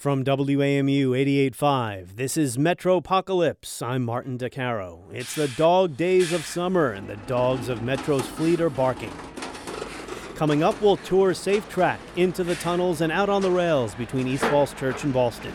From 0.00 0.24
WAMU 0.24 1.10
88.5, 1.10 2.16
this 2.16 2.38
is 2.38 2.56
Metropocalypse. 2.56 3.82
I'm 3.86 4.02
Martin 4.02 4.38
Di 4.38 4.48
Caro. 4.48 5.04
It's 5.12 5.34
the 5.34 5.48
dog 5.48 5.98
days 5.98 6.32
of 6.32 6.46
summer, 6.46 6.92
and 6.92 7.06
the 7.06 7.16
dogs 7.16 7.68
of 7.68 7.82
Metro's 7.82 8.26
fleet 8.26 8.62
are 8.62 8.70
barking. 8.70 9.12
Coming 10.36 10.62
up, 10.62 10.80
we'll 10.80 10.96
tour 10.96 11.34
Safe 11.34 11.68
Track 11.68 12.00
into 12.16 12.42
the 12.42 12.54
tunnels 12.54 13.02
and 13.02 13.12
out 13.12 13.28
on 13.28 13.42
the 13.42 13.50
rails 13.50 13.94
between 13.94 14.26
East 14.26 14.44
Falls 14.44 14.72
Church 14.72 15.04
and 15.04 15.12
Ballston. 15.12 15.52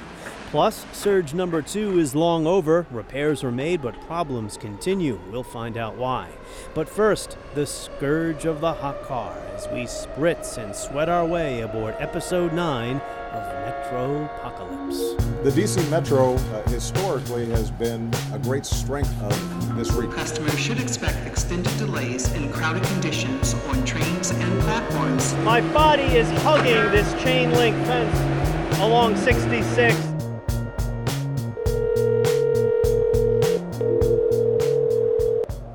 Plus, 0.51 0.85
surge 0.93 1.33
number 1.33 1.63
two 1.63 1.97
is 1.97 2.13
long 2.13 2.45
over. 2.45 2.85
Repairs 2.91 3.41
were 3.41 3.51
made, 3.51 3.81
but 3.81 3.99
problems 4.01 4.57
continue. 4.57 5.19
We'll 5.31 5.41
find 5.41 5.75
out 5.75 5.95
why. 5.97 6.29
But 6.75 6.87
first, 6.87 7.35
the 7.55 7.65
scourge 7.65 8.45
of 8.45 8.61
the 8.61 8.73
hot 8.73 9.01
car 9.01 9.35
as 9.55 9.67
we 9.69 9.85
spritz 9.85 10.59
and 10.59 10.75
sweat 10.75 11.09
our 11.09 11.25
way 11.25 11.61
aboard 11.61 11.95
episode 11.97 12.53
9 12.53 13.01
of 13.35 13.43
Metropocalypse. 13.65 15.43
The 15.43 15.51
DC 15.51 15.89
Metro 15.89 16.35
uh, 16.35 16.69
historically 16.69 17.45
has 17.51 17.69
been 17.69 18.11
a 18.33 18.39
great 18.39 18.65
strength 18.65 19.13
of 19.21 19.75
this 19.75 19.91
region. 19.91 20.13
Customers 20.13 20.57
should 20.57 20.79
expect 20.79 21.27
extended 21.27 21.77
delays 21.77 22.31
and 22.33 22.51
crowded 22.53 22.83
conditions 22.83 23.53
on 23.67 23.83
trains 23.83 24.31
and 24.31 24.61
platforms. 24.61 25.33
My 25.43 25.61
body 25.73 26.03
is 26.03 26.29
hugging 26.41 26.91
this 26.91 27.11
chain 27.21 27.51
link 27.51 27.75
fence 27.85 28.79
along 28.79 29.17
66. 29.17 29.95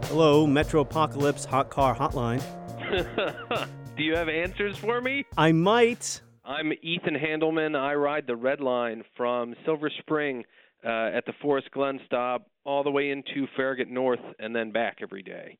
Hello, 0.08 0.46
Metropocalypse 0.46 1.46
Hot 1.46 1.70
Car 1.70 1.94
Hotline. 1.94 2.42
Do 3.96 4.02
you 4.02 4.16
have 4.16 4.28
answers 4.28 4.76
for 4.76 5.00
me? 5.00 5.26
I 5.36 5.52
might. 5.52 6.20
I'm 6.50 6.72
Ethan 6.82 7.14
Handelman. 7.14 7.76
I 7.78 7.94
ride 7.94 8.26
the 8.26 8.34
Red 8.34 8.60
Line 8.60 9.04
from 9.16 9.54
Silver 9.64 9.88
Spring 10.00 10.42
uh, 10.84 11.10
at 11.14 11.24
the 11.24 11.32
Forest 11.40 11.70
Glen 11.70 12.00
stop 12.06 12.50
all 12.64 12.82
the 12.82 12.90
way 12.90 13.10
into 13.10 13.46
Farragut 13.54 13.88
North 13.88 14.18
and 14.40 14.54
then 14.54 14.72
back 14.72 14.98
every 15.00 15.22
day. 15.22 15.58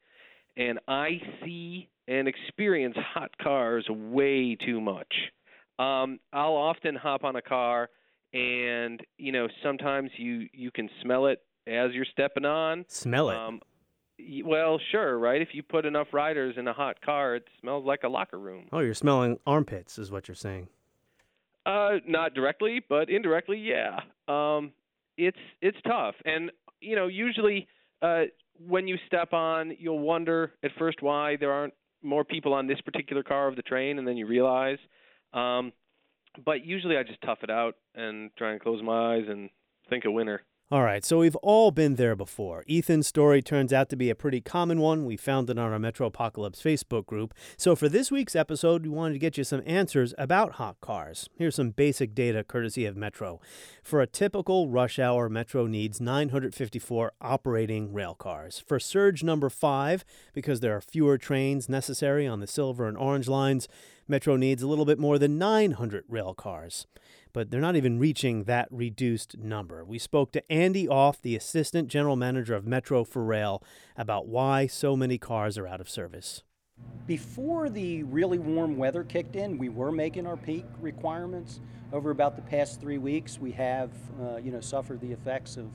And 0.57 0.81
I 0.89 1.21
see 1.45 1.89
and 2.09 2.27
experience 2.27 2.97
hot 3.15 3.31
cars 3.41 3.87
way 3.89 4.57
too 4.57 4.81
much. 4.81 5.15
Um, 5.79 6.19
I'll 6.33 6.57
often 6.57 6.97
hop 6.97 7.23
on 7.23 7.37
a 7.37 7.43
car, 7.43 7.89
and 8.35 9.01
you 9.17 9.31
know 9.31 9.47
sometimes 9.63 10.11
you 10.17 10.49
you 10.53 10.73
can 10.73 10.91
smell 11.03 11.27
it 11.27 11.41
as 11.69 11.93
you're 11.93 12.05
stepping 12.11 12.45
on. 12.45 12.85
Smell 12.89 13.31
it. 13.31 13.37
Um, 13.37 13.61
well, 14.45 14.81
sure, 14.91 15.21
right? 15.21 15.41
If 15.41 15.51
you 15.53 15.63
put 15.63 15.87
enough 15.87 16.09
riders 16.13 16.57
in 16.59 16.67
a 16.67 16.73
hot 16.73 17.01
car, 17.01 17.37
it 17.37 17.45
smells 17.61 17.87
like 17.87 18.03
a 18.03 18.09
locker 18.09 18.41
room. 18.41 18.67
oh, 18.73 18.81
you're 18.81 18.93
smelling 18.93 19.39
armpits, 19.47 20.01
is 20.01 20.11
what 20.11 20.27
you're 20.27 20.35
saying. 20.35 20.67
Uh, 21.67 21.97
not 22.07 22.35
directly, 22.35 22.81
but 22.89 23.11
indirectly, 23.11 23.59
yeah. 23.59 24.01
Um, 24.29 24.73
it's 25.17 25.39
it's 25.61 25.77
tough, 25.87 26.15
and 26.25 26.51
you 26.81 26.97
know, 26.97 27.07
usually 27.07 27.69
uh, 28.01 28.23
when 28.67 28.89
you 28.89 28.97
step 29.07 29.33
on, 29.33 29.77
you'll 29.79 29.99
wonder 29.99 30.53
at 30.63 30.71
first 30.79 31.03
why 31.03 31.37
there 31.37 31.53
aren't 31.53 31.75
more 32.03 32.25
people 32.25 32.55
on 32.55 32.67
this 32.67 32.81
particular 32.81 33.23
car 33.23 33.49
of 33.49 33.57
the 33.57 33.63
train, 33.63 33.99
and 33.99 34.09
then 34.09 34.17
you 34.17 34.27
realize. 34.27 34.79
Um, 35.35 35.73
but 36.45 36.65
usually, 36.65 36.97
I 36.97 37.03
just 37.03 37.21
tough 37.23 37.39
it 37.43 37.51
out 37.51 37.75
and 37.95 38.31
try 38.39 38.53
and 38.53 38.61
close 38.61 38.83
my 38.83 39.17
eyes 39.17 39.25
and 39.29 39.51
think 39.91 40.05
a 40.05 40.11
winner. 40.11 40.43
All 40.73 40.85
right, 40.85 41.05
so 41.05 41.19
we've 41.19 41.35
all 41.43 41.73
been 41.73 41.97
there 41.97 42.15
before. 42.15 42.65
Ethan's 42.71 43.09
story 43.09 43.43
turns 43.43 43.73
out 43.73 43.89
to 43.89 43.97
be 43.97 44.09
a 44.09 44.15
pretty 44.15 44.41
common 44.41 44.79
one. 44.79 45.05
We 45.05 45.17
found 45.17 45.51
it 45.51 45.59
on 45.59 45.73
our 45.73 45.81
Metro 45.81 46.07
Apocalypse 46.07 46.63
Facebook 46.63 47.07
group. 47.07 47.35
So 47.57 47.75
for 47.75 47.89
this 47.89 48.13
week's 48.13 48.37
episode, 48.37 48.85
we 48.85 48.89
wanted 48.89 49.15
to 49.15 49.19
get 49.19 49.37
you 49.37 49.43
some 49.43 49.65
answers 49.67 50.15
about 50.17 50.53
hot 50.53 50.81
cars. 50.81 51.29
Here's 51.35 51.57
some 51.57 51.71
basic 51.71 52.15
data 52.15 52.45
courtesy 52.45 52.87
of 52.87 52.97
Metro. 52.97 53.41
For 53.83 54.01
a 54.01 54.07
typical 54.07 54.69
rush 54.69 55.01
hour, 55.01 55.29
Metro 55.29 55.67
needs 55.67 56.01
954 56.01 57.15
operating 57.21 57.93
rail 57.93 58.15
cars. 58.15 58.63
For 58.65 58.79
surge 58.79 59.25
number 59.25 59.51
5, 59.51 60.05
because 60.35 60.61
there 60.61 60.77
are 60.77 60.81
fewer 60.81 61.19
trains 61.19 61.69
necessary 61.69 62.29
on 62.29 62.39
the 62.39 62.47
silver 62.47 62.87
and 62.87 62.97
orange 62.97 63.27
lines, 63.27 63.67
Metro 64.07 64.37
needs 64.37 64.63
a 64.63 64.69
little 64.69 64.85
bit 64.85 65.01
more 65.01 65.19
than 65.19 65.37
900 65.37 66.05
rail 66.09 66.33
cars 66.33 66.87
but 67.33 67.51
they're 67.51 67.61
not 67.61 67.77
even 67.77 67.99
reaching 67.99 68.45
that 68.45 68.69
reduced 68.71 69.39
number. 69.39 69.85
We 69.85 69.99
spoke 69.99 70.33
to 70.33 70.53
Andy 70.53 70.89
Off, 70.89 71.21
the 71.21 71.37
assistant 71.37 71.89
general 71.89 72.17
manager 72.17 72.55
of 72.55 72.67
Metro 72.67 73.05
for 73.05 73.25
Rail, 73.25 73.63
about 73.97 74.27
why 74.27 74.67
so 74.67 74.97
many 74.97 75.19
cars 75.19 75.59
are 75.59 75.67
out 75.67 75.81
of 75.81 75.89
service. 75.89 76.43
Before 77.07 77.69
the 77.69 78.03
really 78.05 78.39
warm 78.39 78.77
weather 78.77 79.05
kicked 79.05 79.37
in, 79.37 79.59
we 79.59 79.69
were 79.69 79.93
making 79.93 80.27
our 80.27 80.37
peak 80.37 80.65
requirements. 80.81 81.61
Over 81.93 82.11
about 82.11 82.37
the 82.37 82.43
past 82.43 82.81
three 82.81 82.99
weeks, 82.99 83.39
we 83.39 83.51
have, 83.53 83.91
uh, 84.23 84.37
you 84.37 84.53
know, 84.53 84.61
suffered 84.61 85.01
the 85.01 85.11
effects 85.11 85.57
of, 85.57 85.67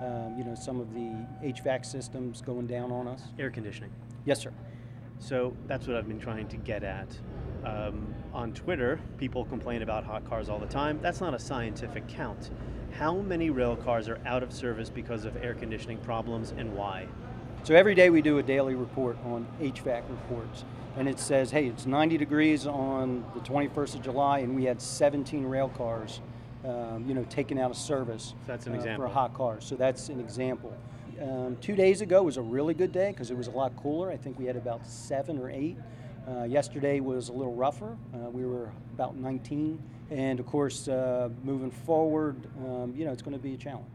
um, 0.00 0.36
you 0.38 0.44
know, 0.44 0.54
some 0.54 0.80
of 0.80 0.94
the 0.94 1.26
HVAC 1.42 1.84
systems 1.84 2.40
going 2.40 2.66
down 2.66 2.92
on 2.92 3.08
us. 3.08 3.22
Air 3.38 3.50
conditioning. 3.50 3.90
Yes, 4.24 4.40
sir. 4.40 4.52
So 5.18 5.56
that's 5.66 5.86
what 5.86 5.96
I've 5.96 6.08
been 6.08 6.20
trying 6.20 6.48
to 6.48 6.56
get 6.56 6.84
at. 6.84 7.08
Um, 7.64 8.14
on 8.32 8.52
Twitter, 8.52 8.98
people 9.16 9.44
complain 9.44 9.82
about 9.82 10.04
hot 10.04 10.28
cars 10.28 10.48
all 10.48 10.58
the 10.58 10.66
time. 10.66 10.98
That's 11.00 11.20
not 11.20 11.34
a 11.34 11.38
scientific 11.38 12.06
count. 12.08 12.50
How 12.92 13.16
many 13.16 13.50
rail 13.50 13.76
cars 13.76 14.08
are 14.08 14.20
out 14.26 14.42
of 14.42 14.52
service 14.52 14.90
because 14.90 15.24
of 15.24 15.36
air 15.36 15.54
conditioning 15.54 15.98
problems 15.98 16.52
and 16.56 16.74
why? 16.74 17.06
So 17.62 17.74
every 17.74 17.94
day 17.94 18.10
we 18.10 18.20
do 18.20 18.38
a 18.38 18.42
daily 18.42 18.74
report 18.74 19.16
on 19.24 19.46
HVAC 19.60 20.02
reports, 20.10 20.64
and 20.96 21.08
it 21.08 21.18
says, 21.18 21.50
hey, 21.50 21.66
it's 21.66 21.86
90 21.86 22.18
degrees 22.18 22.66
on 22.66 23.24
the 23.34 23.40
21st 23.40 23.94
of 23.94 24.02
July, 24.02 24.40
and 24.40 24.54
we 24.54 24.64
had 24.64 24.82
17 24.82 25.46
rail 25.46 25.70
cars, 25.70 26.20
um, 26.64 27.04
you 27.08 27.14
know, 27.14 27.24
taken 27.24 27.58
out 27.58 27.70
of 27.70 27.76
service. 27.76 28.28
So 28.28 28.34
that's 28.46 28.66
an 28.66 28.74
uh, 28.74 28.76
example. 28.76 29.06
for 29.06 29.10
a 29.10 29.14
hot 29.14 29.32
car. 29.32 29.60
So 29.60 29.76
that's 29.76 30.10
an 30.10 30.20
example. 30.20 30.76
Um, 31.22 31.56
two 31.60 31.74
days 31.74 32.00
ago 32.00 32.22
was 32.22 32.36
a 32.36 32.42
really 32.42 32.74
good 32.74 32.92
day 32.92 33.12
because 33.12 33.30
it 33.30 33.36
was 33.36 33.46
a 33.46 33.52
lot 33.52 33.74
cooler. 33.76 34.10
I 34.10 34.16
think 34.16 34.38
we 34.38 34.44
had 34.44 34.56
about 34.56 34.86
seven 34.86 35.38
or 35.38 35.48
eight. 35.48 35.78
Uh, 36.26 36.44
yesterday 36.44 37.00
was 37.00 37.28
a 37.28 37.32
little 37.32 37.54
rougher. 37.54 37.96
Uh, 38.14 38.30
we 38.30 38.46
were 38.46 38.70
about 38.94 39.16
19, 39.16 39.82
and 40.10 40.40
of 40.40 40.46
course, 40.46 40.88
uh, 40.88 41.28
moving 41.42 41.70
forward, 41.70 42.36
um, 42.58 42.94
you 42.96 43.04
know, 43.04 43.12
it's 43.12 43.22
going 43.22 43.36
to 43.36 43.42
be 43.42 43.54
a 43.54 43.58
challenge. 43.58 43.90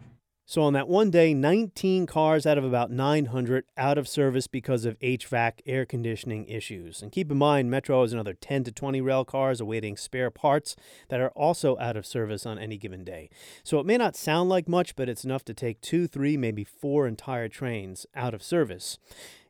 So 0.49 0.63
on 0.63 0.73
that 0.73 0.87
one 0.87 1.11
day, 1.11 1.35
19 1.35 2.07
cars 2.07 2.47
out 2.47 2.57
of 2.57 2.63
about 2.63 2.89
900 2.89 3.65
out 3.77 3.99
of 3.99 4.07
service 4.07 4.47
because 4.47 4.83
of 4.83 4.97
HVAC 4.97 5.59
air 5.67 5.85
conditioning 5.85 6.47
issues. 6.47 7.03
And 7.03 7.11
keep 7.11 7.29
in 7.29 7.37
mind, 7.37 7.69
Metro 7.69 8.01
has 8.01 8.13
another 8.13 8.33
10 8.33 8.63
to 8.63 8.71
20 8.71 8.99
rail 8.99 9.23
cars 9.23 9.61
awaiting 9.61 9.95
spare 9.95 10.31
parts 10.31 10.75
that 11.09 11.21
are 11.21 11.29
also 11.35 11.77
out 11.77 11.95
of 11.95 12.03
service 12.03 12.47
on 12.47 12.57
any 12.57 12.77
given 12.77 13.03
day. 13.03 13.29
So 13.63 13.79
it 13.79 13.85
may 13.85 13.97
not 13.97 14.15
sound 14.15 14.49
like 14.49 14.67
much, 14.67 14.95
but 14.95 15.07
it's 15.07 15.23
enough 15.23 15.45
to 15.45 15.53
take 15.53 15.81
two, 15.81 16.07
three, 16.07 16.35
maybe 16.35 16.63
four 16.63 17.05
entire 17.05 17.47
trains 17.47 18.07
out 18.15 18.33
of 18.33 18.41
service. 18.41 18.97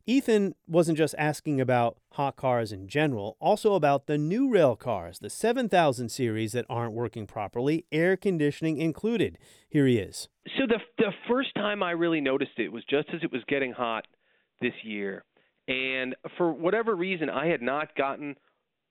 Ethan 0.10 0.56
wasn't 0.66 0.98
just 0.98 1.14
asking 1.20 1.62
about 1.62 2.00
hot 2.14 2.36
cars 2.36 2.72
in 2.72 2.88
general, 2.88 3.38
also 3.40 3.76
about 3.76 4.08
the 4.08 4.18
new 4.18 4.50
rail 4.50 4.76
cars, 4.76 5.20
the 5.20 5.30
7000 5.30 6.10
series 6.10 6.54
that 6.54 6.66
aren't 6.68 6.94
working 6.94 7.28
properly, 7.28 7.86
air 7.92 8.18
conditioning 8.18 8.78
included. 8.78 9.38
Here 9.70 9.86
he 9.86 10.00
is. 10.00 10.28
So 10.58 10.66
the 10.66 10.80
the 10.98 11.12
first 11.30 11.54
time 11.54 11.84
I 11.84 11.92
really 11.92 12.22
noticed 12.22 12.54
it 12.58 12.72
was 12.72 12.84
just 12.90 13.08
as 13.14 13.22
it 13.22 13.32
was 13.32 13.44
getting 13.48 13.72
hot 13.72 14.08
this 14.62 14.74
year, 14.84 15.26
and 15.68 16.16
for 16.38 16.52
whatever 16.52 16.96
reason, 16.96 17.30
I 17.30 17.46
had 17.46 17.62
not 17.62 17.96
gotten 17.96 18.36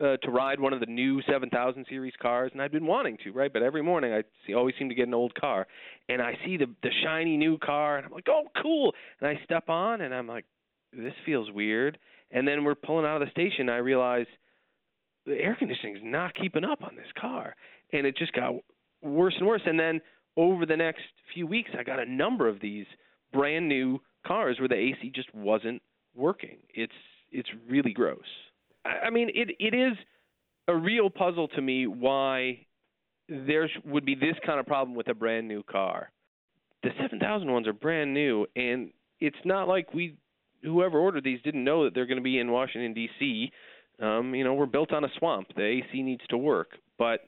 uh, 0.01 0.19
to 0.23 0.31
ride 0.31 0.61
one 0.61 0.73
of 0.73 0.79
the 0.79 0.87
new 0.87 1.21
7000 1.23 1.85
series 1.89 2.15
cars, 2.23 2.53
and 2.53 2.63
I'd 2.63 2.71
been 2.71 2.87
wanting 2.87 3.19
to, 3.25 3.33
right? 3.33 3.53
But 3.53 3.65
every 3.65 3.83
morning 3.83 4.13
I 4.13 4.23
see, 4.47 4.55
always 4.55 4.77
seem 4.79 4.89
to 4.89 4.95
get 4.95 5.09
an 5.09 5.15
old 5.15 5.35
car, 5.35 5.67
and 6.09 6.23
I 6.23 6.35
see 6.47 6.57
the 6.59 6.67
the 6.85 6.91
shiny 7.03 7.37
new 7.37 7.59
car, 7.59 7.97
and 7.97 8.07
I'm 8.07 8.13
like, 8.13 8.29
oh, 8.29 8.45
cool! 8.63 8.95
And 9.21 9.29
I 9.29 9.43
step 9.43 9.69
on, 9.69 10.01
and 10.01 10.15
I'm 10.15 10.29
like, 10.29 10.45
this 10.93 11.15
feels 11.25 11.51
weird. 11.51 11.99
And 12.31 12.47
then 12.47 12.65
we're 12.65 12.75
pulling 12.75 13.07
out 13.07 13.23
of 13.23 13.27
the 13.27 13.31
station, 13.31 13.69
I 13.69 13.79
realize 13.79 14.27
the 15.27 15.35
air 15.35 15.57
conditioning 15.59 15.97
is 15.97 16.03
not 16.05 16.35
keeping 16.35 16.65
up 16.65 16.83
on 16.83 16.97
this 16.97 17.07
car, 17.19 17.55
and 17.93 18.07
it 18.07 18.17
just 18.17 18.33
got 18.33 18.55
worse 19.03 19.35
and 19.39 19.47
worse. 19.47 19.63
And 19.67 19.79
then 19.79 20.01
over 20.37 20.67
the 20.67 20.77
next 20.77 21.03
few 21.35 21.47
weeks, 21.47 21.71
I 21.79 21.83
got 21.83 21.99
a 21.99 22.11
number 22.11 22.49
of 22.49 22.61
these 22.61 22.87
brand 23.33 23.69
new 23.69 24.01
cars 24.27 24.59
where 24.59 24.69
the 24.69 24.75
AC 24.75 25.13
just 25.15 25.35
wasn't 25.35 25.83
working. 26.15 26.59
It's 26.75 26.93
it's 27.31 27.49
really 27.69 27.93
gross. 27.93 28.21
I, 28.85 29.07
I 29.07 29.11
mean, 29.11 29.31
it 29.35 29.51
it 29.59 29.75
is 29.75 29.97
a 30.67 30.75
real 30.75 31.11
puzzle 31.11 31.49
to 31.49 31.63
me 31.63 31.87
why 31.87 32.67
there 33.29 33.69
would 33.85 34.05
be 34.05 34.15
this 34.15 34.37
kind 34.45 34.59
of 34.59 34.67
problem 34.67 34.97
with 34.97 35.09
a 35.09 35.15
brand 35.15 35.49
new 35.49 35.63
car. 35.63 36.11
The 36.83 36.91
7000 37.01 37.51
ones 37.51 37.67
are 37.67 37.73
brand 37.73 38.15
new, 38.15 38.47
and 38.57 38.91
it's 39.21 39.37
not 39.45 39.69
like 39.69 39.93
we 39.93 40.17
whoever 40.63 40.99
ordered 40.99 41.25
these 41.25 41.41
didn't 41.43 41.65
know 41.65 41.85
that 41.85 41.95
they're 41.95 42.07
going 42.07 42.19
to 42.19 42.23
be 42.23 42.39
in 42.39 42.51
Washington 42.51 42.95
D.C. 42.95 43.51
Um, 44.01 44.35
you 44.35 44.45
know, 44.45 44.55
we're 44.55 44.67
built 44.67 44.93
on 44.93 45.05
a 45.05 45.09
swamp. 45.19 45.49
The 45.57 45.63
AC 45.65 46.03
needs 46.03 46.23
to 46.31 46.39
work, 46.39 46.71
but 46.99 47.21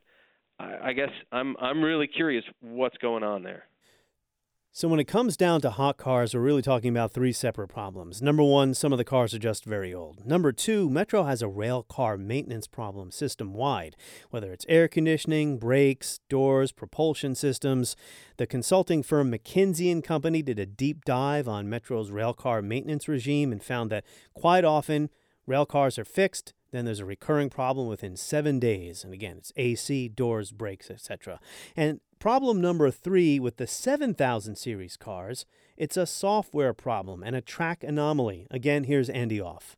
I, 0.58 0.88
I 0.88 0.92
guess 0.92 1.10
I'm 1.32 1.56
I'm 1.60 1.82
really 1.82 2.06
curious 2.06 2.44
what's 2.60 2.96
going 2.98 3.24
on 3.24 3.42
there. 3.42 3.64
So, 4.72 4.86
when 4.86 5.00
it 5.00 5.08
comes 5.08 5.36
down 5.36 5.62
to 5.62 5.70
hot 5.70 5.96
cars, 5.96 6.32
we're 6.32 6.42
really 6.42 6.62
talking 6.62 6.90
about 6.90 7.10
three 7.10 7.32
separate 7.32 7.66
problems. 7.66 8.22
Number 8.22 8.44
one, 8.44 8.72
some 8.72 8.92
of 8.92 8.98
the 8.98 9.04
cars 9.04 9.34
are 9.34 9.38
just 9.40 9.64
very 9.64 9.92
old. 9.92 10.24
Number 10.24 10.52
two, 10.52 10.88
Metro 10.88 11.24
has 11.24 11.42
a 11.42 11.48
rail 11.48 11.82
car 11.82 12.16
maintenance 12.16 12.68
problem 12.68 13.10
system 13.10 13.52
wide, 13.52 13.96
whether 14.30 14.52
it's 14.52 14.64
air 14.68 14.86
conditioning, 14.86 15.58
brakes, 15.58 16.20
doors, 16.28 16.70
propulsion 16.70 17.34
systems. 17.34 17.96
The 18.36 18.46
consulting 18.46 19.02
firm 19.02 19.32
McKinsey 19.32 19.90
and 19.90 20.04
Company 20.04 20.40
did 20.40 20.60
a 20.60 20.66
deep 20.66 21.04
dive 21.04 21.48
on 21.48 21.68
Metro's 21.68 22.12
rail 22.12 22.32
car 22.32 22.62
maintenance 22.62 23.08
regime 23.08 23.50
and 23.50 23.60
found 23.60 23.90
that 23.90 24.04
quite 24.34 24.64
often 24.64 25.10
rail 25.48 25.66
cars 25.66 25.98
are 25.98 26.04
fixed, 26.04 26.54
then 26.72 26.84
there's 26.84 27.00
a 27.00 27.04
recurring 27.04 27.50
problem 27.50 27.88
within 27.88 28.16
seven 28.16 28.58
days. 28.58 29.04
And 29.04 29.12
again, 29.12 29.36
it's 29.38 29.52
AC, 29.56 30.08
doors, 30.08 30.52
brakes, 30.52 30.90
etc. 30.90 31.40
And 31.76 32.00
problem 32.18 32.60
number 32.60 32.90
three 32.90 33.40
with 33.40 33.56
the 33.56 33.66
7000 33.66 34.56
series 34.56 34.96
cars, 34.96 35.46
it's 35.76 35.96
a 35.96 36.06
software 36.06 36.72
problem 36.72 37.22
and 37.22 37.34
a 37.34 37.40
track 37.40 37.82
anomaly. 37.82 38.46
Again, 38.50 38.84
here's 38.84 39.08
Andy 39.08 39.40
Off. 39.40 39.76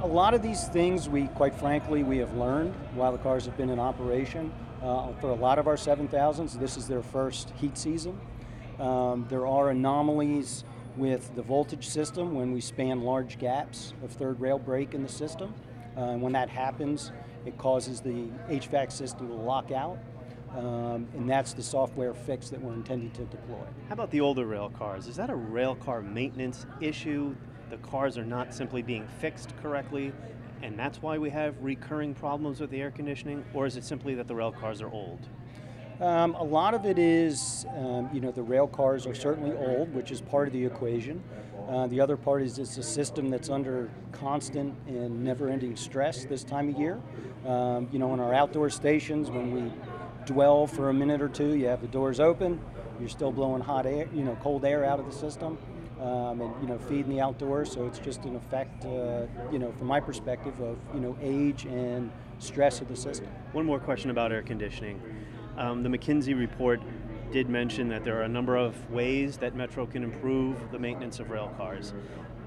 A, 0.00 0.06
lot 0.06 0.34
of 0.34 0.42
these 0.42 0.68
things, 0.68 1.08
we 1.08 1.26
quite 1.28 1.54
frankly, 1.54 2.02
we 2.04 2.16
have 2.18 2.34
learned 2.36 2.72
while 2.94 3.12
the 3.12 3.18
cars 3.18 3.44
have 3.44 3.56
been 3.56 3.70
in 3.70 3.78
operation. 3.78 4.52
Uh, 4.82 5.12
for 5.20 5.30
a 5.30 5.34
lot 5.34 5.58
of 5.58 5.66
our 5.66 5.76
7000s, 5.76 6.58
this 6.58 6.76
is 6.76 6.86
their 6.86 7.02
first 7.02 7.50
heat 7.56 7.76
season. 7.76 8.18
Um, 8.78 9.26
there 9.28 9.46
are 9.46 9.70
anomalies 9.70 10.64
with 10.96 11.34
the 11.34 11.42
voltage 11.42 11.88
system 11.88 12.34
when 12.34 12.52
we 12.52 12.60
span 12.60 13.02
large 13.02 13.38
gaps 13.38 13.94
of 14.02 14.12
third 14.12 14.40
rail 14.40 14.58
break 14.58 14.94
in 14.94 15.02
the 15.02 15.08
system. 15.08 15.54
Uh, 15.96 16.14
when 16.14 16.32
that 16.32 16.48
happens, 16.48 17.12
it 17.46 17.56
causes 17.58 18.00
the 18.00 18.28
HVAC 18.48 18.90
system 18.90 19.28
to 19.28 19.34
lock 19.34 19.70
out. 19.70 19.98
Um, 20.56 21.08
and 21.14 21.28
that's 21.28 21.52
the 21.52 21.62
software 21.62 22.14
fix 22.14 22.48
that 22.50 22.60
we're 22.60 22.74
intending 22.74 23.10
to 23.12 23.24
deploy. 23.24 23.66
How 23.88 23.94
about 23.94 24.10
the 24.12 24.20
older 24.20 24.46
rail 24.46 24.70
cars? 24.70 25.08
Is 25.08 25.16
that 25.16 25.28
a 25.28 25.34
rail 25.34 25.74
car 25.74 26.00
maintenance 26.00 26.66
issue? 26.80 27.34
The 27.70 27.76
cars 27.78 28.16
are 28.16 28.24
not 28.24 28.54
simply 28.54 28.82
being 28.82 29.08
fixed 29.20 29.56
correctly, 29.60 30.12
and 30.62 30.78
that's 30.78 31.02
why 31.02 31.18
we 31.18 31.30
have 31.30 31.56
recurring 31.60 32.14
problems 32.14 32.60
with 32.60 32.70
the 32.70 32.80
air 32.80 32.92
conditioning? 32.92 33.44
Or 33.52 33.66
is 33.66 33.76
it 33.76 33.84
simply 33.84 34.14
that 34.14 34.28
the 34.28 34.34
rail 34.34 34.52
cars 34.52 34.80
are 34.80 34.90
old? 34.90 35.28
Um, 36.00 36.34
a 36.34 36.42
lot 36.42 36.74
of 36.74 36.86
it 36.86 36.98
is, 36.98 37.66
um, 37.76 38.10
you 38.12 38.20
know, 38.20 38.32
the 38.32 38.42
rail 38.42 38.66
cars 38.66 39.06
are 39.06 39.14
certainly 39.14 39.56
old, 39.56 39.94
which 39.94 40.10
is 40.10 40.20
part 40.20 40.48
of 40.48 40.52
the 40.52 40.64
equation. 40.64 41.22
Uh, 41.68 41.86
the 41.86 42.00
other 42.00 42.16
part 42.16 42.42
is 42.42 42.58
it's 42.58 42.76
a 42.78 42.82
system 42.82 43.30
that's 43.30 43.48
under 43.48 43.88
constant 44.10 44.74
and 44.88 45.22
never-ending 45.22 45.76
stress 45.76 46.24
this 46.24 46.42
time 46.42 46.68
of 46.68 46.78
year. 46.78 47.00
Um, 47.46 47.88
you 47.92 47.98
know, 47.98 48.12
in 48.12 48.20
our 48.20 48.34
outdoor 48.34 48.70
stations, 48.70 49.30
when 49.30 49.52
we 49.52 49.72
dwell 50.26 50.66
for 50.66 50.90
a 50.90 50.94
minute 50.94 51.22
or 51.22 51.28
two, 51.28 51.54
you 51.54 51.66
have 51.66 51.80
the 51.80 51.86
doors 51.86 52.18
open, 52.18 52.60
you're 52.98 53.08
still 53.08 53.30
blowing 53.30 53.62
hot 53.62 53.86
air, 53.86 54.08
you 54.12 54.24
know, 54.24 54.36
cold 54.42 54.64
air 54.64 54.84
out 54.84 54.98
of 54.98 55.06
the 55.06 55.12
system. 55.12 55.58
Um, 56.00 56.40
and 56.40 56.52
you 56.60 56.66
know 56.66 56.76
feeding 56.76 57.08
the 57.08 57.20
outdoors. 57.20 57.70
So 57.70 57.86
it's 57.86 58.00
just 58.00 58.24
an 58.24 58.34
effect, 58.34 58.84
uh, 58.84 59.26
you 59.52 59.60
know, 59.60 59.72
from 59.78 59.86
my 59.86 60.00
perspective 60.00 60.58
of 60.60 60.76
you 60.92 61.00
know 61.00 61.16
age 61.22 61.66
and 61.66 62.10
stress 62.40 62.80
of 62.80 62.88
the 62.88 62.96
system. 62.96 63.28
One 63.52 63.64
more 63.64 63.78
question 63.78 64.10
about 64.10 64.32
air 64.32 64.42
conditioning. 64.42 65.00
Um, 65.56 65.82
the 65.82 65.88
McKinsey 65.88 66.38
report 66.38 66.80
did 67.32 67.48
mention 67.48 67.88
that 67.88 68.04
there 68.04 68.18
are 68.18 68.22
a 68.22 68.28
number 68.28 68.56
of 68.56 68.90
ways 68.90 69.36
that 69.38 69.54
Metro 69.54 69.86
can 69.86 70.02
improve 70.02 70.70
the 70.70 70.78
maintenance 70.78 71.20
of 71.20 71.30
rail 71.30 71.52
cars. 71.56 71.92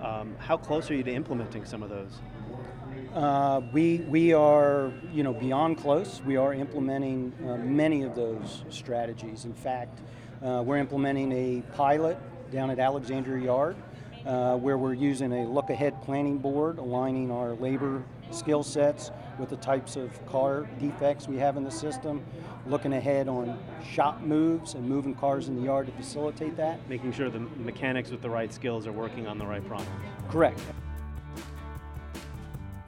Um, 0.01 0.35
how 0.39 0.57
close 0.57 0.91
are 0.91 0.95
you 0.95 1.03
to 1.03 1.13
implementing 1.13 1.65
some 1.65 1.83
of 1.83 1.89
those? 1.89 2.19
Uh, 3.13 3.61
we, 3.71 3.97
we 4.07 4.33
are 4.33 4.91
you 5.13 5.23
know, 5.23 5.33
beyond 5.33 5.77
close. 5.77 6.21
We 6.25 6.37
are 6.37 6.53
implementing 6.53 7.33
uh, 7.45 7.57
many 7.57 8.03
of 8.03 8.15
those 8.15 8.63
strategies. 8.69 9.45
In 9.45 9.53
fact, 9.53 9.99
uh, 10.43 10.63
we're 10.65 10.77
implementing 10.77 11.31
a 11.31 11.61
pilot 11.75 12.17
down 12.51 12.69
at 12.69 12.79
Alexandria 12.79 13.43
Yard 13.43 13.75
uh, 14.25 14.57
where 14.57 14.77
we're 14.77 14.93
using 14.93 15.31
a 15.31 15.47
look 15.47 15.69
ahead 15.69 16.01
planning 16.03 16.37
board, 16.37 16.77
aligning 16.77 17.31
our 17.31 17.53
labor 17.55 18.03
skill 18.31 18.63
sets 18.63 19.11
with 19.39 19.49
the 19.49 19.57
types 19.57 19.95
of 19.95 20.25
car 20.25 20.67
defects 20.79 21.27
we 21.27 21.37
have 21.37 21.57
in 21.57 21.63
the 21.63 21.71
system, 21.71 22.23
looking 22.65 22.93
ahead 22.93 23.27
on 23.27 23.57
shop 23.93 24.21
moves 24.21 24.73
and 24.73 24.87
moving 24.87 25.13
cars 25.13 25.47
in 25.47 25.55
the 25.55 25.61
yard 25.61 25.85
to 25.87 25.93
facilitate 25.93 26.57
that. 26.57 26.79
Making 26.89 27.11
sure 27.11 27.29
the 27.29 27.39
mechanics 27.39 28.09
with 28.09 28.21
the 28.21 28.29
right 28.29 28.53
skills 28.53 28.87
are 28.87 28.91
working 28.91 29.27
on 29.27 29.37
the 29.37 29.45
right 29.45 29.65
problem. 29.67 29.89
Correct. 30.29 30.59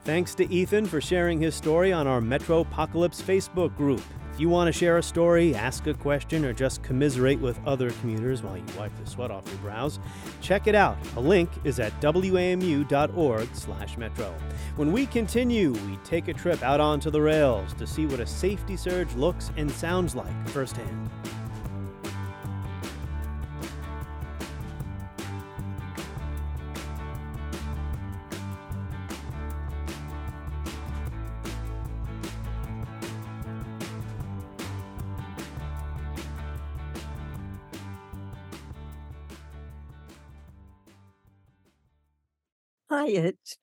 Thanks 0.04 0.34
to 0.36 0.52
Ethan 0.52 0.86
for 0.86 1.00
sharing 1.00 1.40
his 1.40 1.54
story 1.54 1.92
on 1.92 2.06
our 2.06 2.20
Metro 2.20 2.60
Apocalypse 2.60 3.20
Facebook 3.20 3.76
group. 3.76 4.02
You 4.40 4.48
want 4.48 4.68
to 4.68 4.72
share 4.72 4.96
a 4.96 5.02
story, 5.02 5.54
ask 5.54 5.86
a 5.86 5.92
question, 5.92 6.46
or 6.46 6.54
just 6.54 6.82
commiserate 6.82 7.40
with 7.40 7.60
other 7.66 7.90
commuters 8.00 8.42
while 8.42 8.56
you 8.56 8.64
wipe 8.78 8.96
the 8.96 9.04
sweat 9.04 9.30
off 9.30 9.46
your 9.48 9.58
brows, 9.58 10.00
check 10.40 10.66
it 10.66 10.74
out. 10.74 10.96
A 11.16 11.20
link 11.20 11.50
is 11.62 11.78
at 11.78 11.92
wamu.org/metro. 12.00 14.34
When 14.76 14.92
we 14.92 15.04
continue, 15.04 15.72
we 15.72 15.98
take 16.04 16.28
a 16.28 16.32
trip 16.32 16.62
out 16.62 16.80
onto 16.80 17.10
the 17.10 17.20
rails 17.20 17.74
to 17.74 17.86
see 17.86 18.06
what 18.06 18.18
a 18.18 18.26
safety 18.26 18.78
surge 18.78 19.14
looks 19.14 19.50
and 19.58 19.70
sounds 19.70 20.14
like 20.14 20.48
firsthand. 20.48 21.10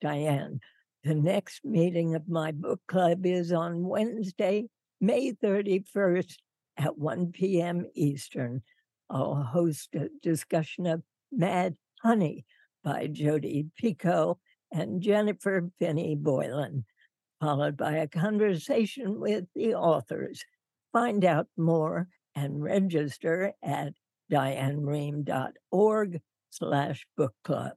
Diane. 0.00 0.60
The 1.04 1.14
next 1.14 1.64
meeting 1.64 2.14
of 2.14 2.28
my 2.28 2.52
book 2.52 2.80
club 2.88 3.24
is 3.24 3.52
on 3.52 3.86
Wednesday, 3.86 4.68
May 5.00 5.32
31st 5.32 6.36
at 6.76 6.98
1 6.98 7.32
p.m. 7.32 7.86
Eastern. 7.94 8.62
I'll 9.10 9.36
host 9.36 9.94
a 9.94 10.08
discussion 10.22 10.86
of 10.86 11.02
Mad 11.32 11.76
Honey 12.02 12.44
by 12.84 13.06
Jodi 13.06 13.66
Picoult 13.80 14.38
and 14.72 15.00
Jennifer 15.00 15.70
Finney 15.78 16.14
Boylan, 16.14 16.84
followed 17.40 17.76
by 17.76 17.96
a 17.96 18.08
conversation 18.08 19.18
with 19.20 19.44
the 19.54 19.74
authors. 19.74 20.44
Find 20.92 21.24
out 21.24 21.46
more 21.56 22.08
and 22.34 22.62
register 22.62 23.52
at 23.62 23.94
dianerehm.org 24.30 26.20
slash 26.50 27.06
book 27.16 27.34
club. 27.44 27.74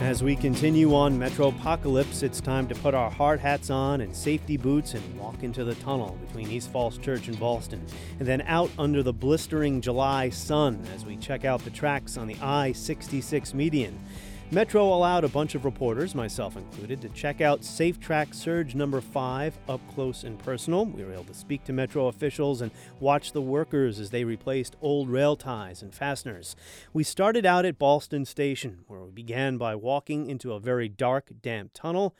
As 0.00 0.22
we 0.22 0.34
continue 0.34 0.94
on 0.94 1.18
Metro 1.18 1.48
Apocalypse, 1.48 2.22
it's 2.22 2.40
time 2.40 2.66
to 2.68 2.74
put 2.76 2.94
our 2.94 3.10
hard 3.10 3.38
hats 3.38 3.68
on 3.68 4.00
and 4.00 4.16
safety 4.16 4.56
boots 4.56 4.94
and 4.94 5.20
walk 5.20 5.42
into 5.42 5.62
the 5.62 5.74
tunnel 5.74 6.16
between 6.26 6.50
East 6.50 6.72
Falls 6.72 6.96
Church 6.96 7.28
and 7.28 7.36
Ballston, 7.36 7.82
and 8.18 8.26
then 8.26 8.40
out 8.46 8.70
under 8.78 9.02
the 9.02 9.12
blistering 9.12 9.82
July 9.82 10.30
sun 10.30 10.82
as 10.94 11.04
we 11.04 11.18
check 11.18 11.44
out 11.44 11.62
the 11.64 11.70
tracks 11.70 12.16
on 12.16 12.28
the 12.28 12.36
I 12.40 12.72
66 12.72 13.52
median. 13.52 13.98
Metro 14.52 14.92
allowed 14.92 15.22
a 15.22 15.28
bunch 15.28 15.54
of 15.54 15.64
reporters, 15.64 16.12
myself 16.12 16.56
included, 16.56 17.00
to 17.00 17.08
check 17.10 17.40
out 17.40 17.62
Safe 17.62 18.00
Track 18.00 18.34
Surge 18.34 18.74
number 18.74 19.00
5 19.00 19.56
up 19.68 19.80
close 19.94 20.24
and 20.24 20.36
personal. 20.40 20.86
We 20.86 21.04
were 21.04 21.12
able 21.12 21.22
to 21.24 21.34
speak 21.34 21.62
to 21.64 21.72
Metro 21.72 22.08
officials 22.08 22.60
and 22.60 22.72
watch 22.98 23.30
the 23.30 23.40
workers 23.40 24.00
as 24.00 24.10
they 24.10 24.24
replaced 24.24 24.74
old 24.82 25.08
rail 25.08 25.36
ties 25.36 25.82
and 25.82 25.94
fasteners. 25.94 26.56
We 26.92 27.04
started 27.04 27.46
out 27.46 27.64
at 27.64 27.78
Ballston 27.78 28.26
Station, 28.26 28.80
where 28.88 29.02
we 29.02 29.12
began 29.12 29.56
by 29.56 29.76
walking 29.76 30.26
into 30.26 30.52
a 30.52 30.58
very 30.58 30.88
dark, 30.88 31.30
damp 31.40 31.70
tunnel, 31.72 32.16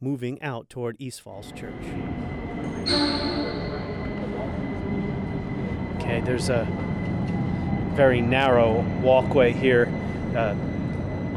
moving 0.00 0.42
out 0.42 0.68
toward 0.68 0.96
East 0.98 1.20
Falls 1.20 1.52
Church. 1.52 1.84
Okay, 6.00 6.22
there's 6.22 6.48
a 6.48 6.66
very 7.94 8.20
narrow 8.20 8.80
walkway 9.00 9.52
here. 9.52 9.86
Uh, 10.36 10.56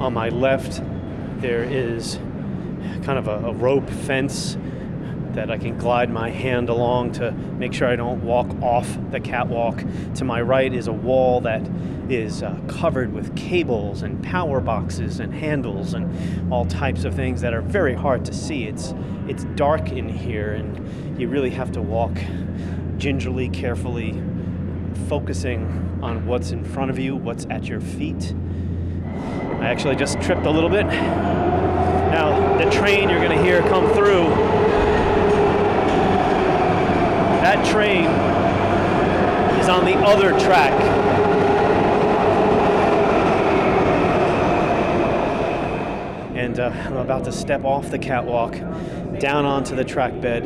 on 0.02 0.14
my 0.14 0.30
left, 0.30 0.82
there 1.42 1.64
is 1.64 2.18
kind 3.04 3.20
of 3.20 3.28
a, 3.28 3.48
a 3.48 3.54
rope 3.54 3.90
fence 3.90 4.58
that 5.34 5.50
I 5.50 5.58
can 5.58 5.78
glide 5.78 6.10
my 6.10 6.30
hand 6.30 6.70
along 6.70 7.14
to 7.14 7.32
make 7.32 7.74
sure 7.74 7.88
I 7.88 7.96
don't 7.96 8.24
walk 8.24 8.50
off 8.62 8.98
the 9.12 9.20
catwalk. 9.20 9.82
To 10.16 10.26
my 10.26 10.42
right 10.42 10.74
is 10.74 10.88
a 10.88 10.92
wall 10.92 11.40
that 11.42 11.62
is 12.10 12.44
uh, 12.44 12.60
covered 12.68 13.14
with 13.14 13.34
cables 13.38 14.02
and 14.02 14.22
power 14.22 14.60
boxes 14.60 15.20
and 15.20 15.34
handles 15.34 15.94
and 15.94 16.52
all 16.52 16.66
types 16.66 17.06
of 17.06 17.16
things 17.16 17.40
that 17.42 17.54
are 17.54 17.62
very 17.62 17.94
hard 17.94 18.26
to 18.26 18.34
see. 18.34 18.66
It's 18.66 18.94
it's 19.28 19.46
dark 19.56 19.92
in 19.92 20.10
here 20.10 20.54
and 20.54 21.20
you 21.20 21.30
really 21.30 21.52
have 21.52 21.72
to 21.74 21.82
walk 21.82 22.12
gingerly, 22.98 23.50
carefully, 23.50 24.22
focusing 25.08 26.00
on 26.02 26.26
what's 26.26 26.52
in 26.52 26.66
front 26.66 26.92
of 26.92 27.00
you, 27.00 27.16
what's 27.16 27.46
at 27.50 27.66
your 27.66 27.80
feet. 27.80 28.34
I 29.62 29.66
actually 29.66 29.96
just 29.96 30.20
tripped 30.20 30.48
a 30.48 30.50
little 30.50 30.72
bit. 30.72 30.88
Now, 30.88 32.58
the 32.58 32.68
train, 32.72 33.10
you're 33.10 33.24
going 33.24 33.38
to 33.38 33.44
hear 33.44 33.62
come 33.62 33.88
through, 33.94 34.28
that 37.44 37.64
train 37.72 38.06
is 39.60 39.70
on 39.70 39.86
the 39.86 39.94
other 40.00 40.32
track. 40.40 40.74
And 46.36 46.60
uh, 46.60 46.72
I'm 46.88 46.98
about 46.98 47.24
to 47.26 47.32
step 47.32 47.64
off 47.64 47.92
the 47.92 48.00
catwalk 48.00 48.54
down 49.20 49.46
onto 49.46 49.76
the 49.76 49.86
track 49.86 50.20
bed. 50.20 50.46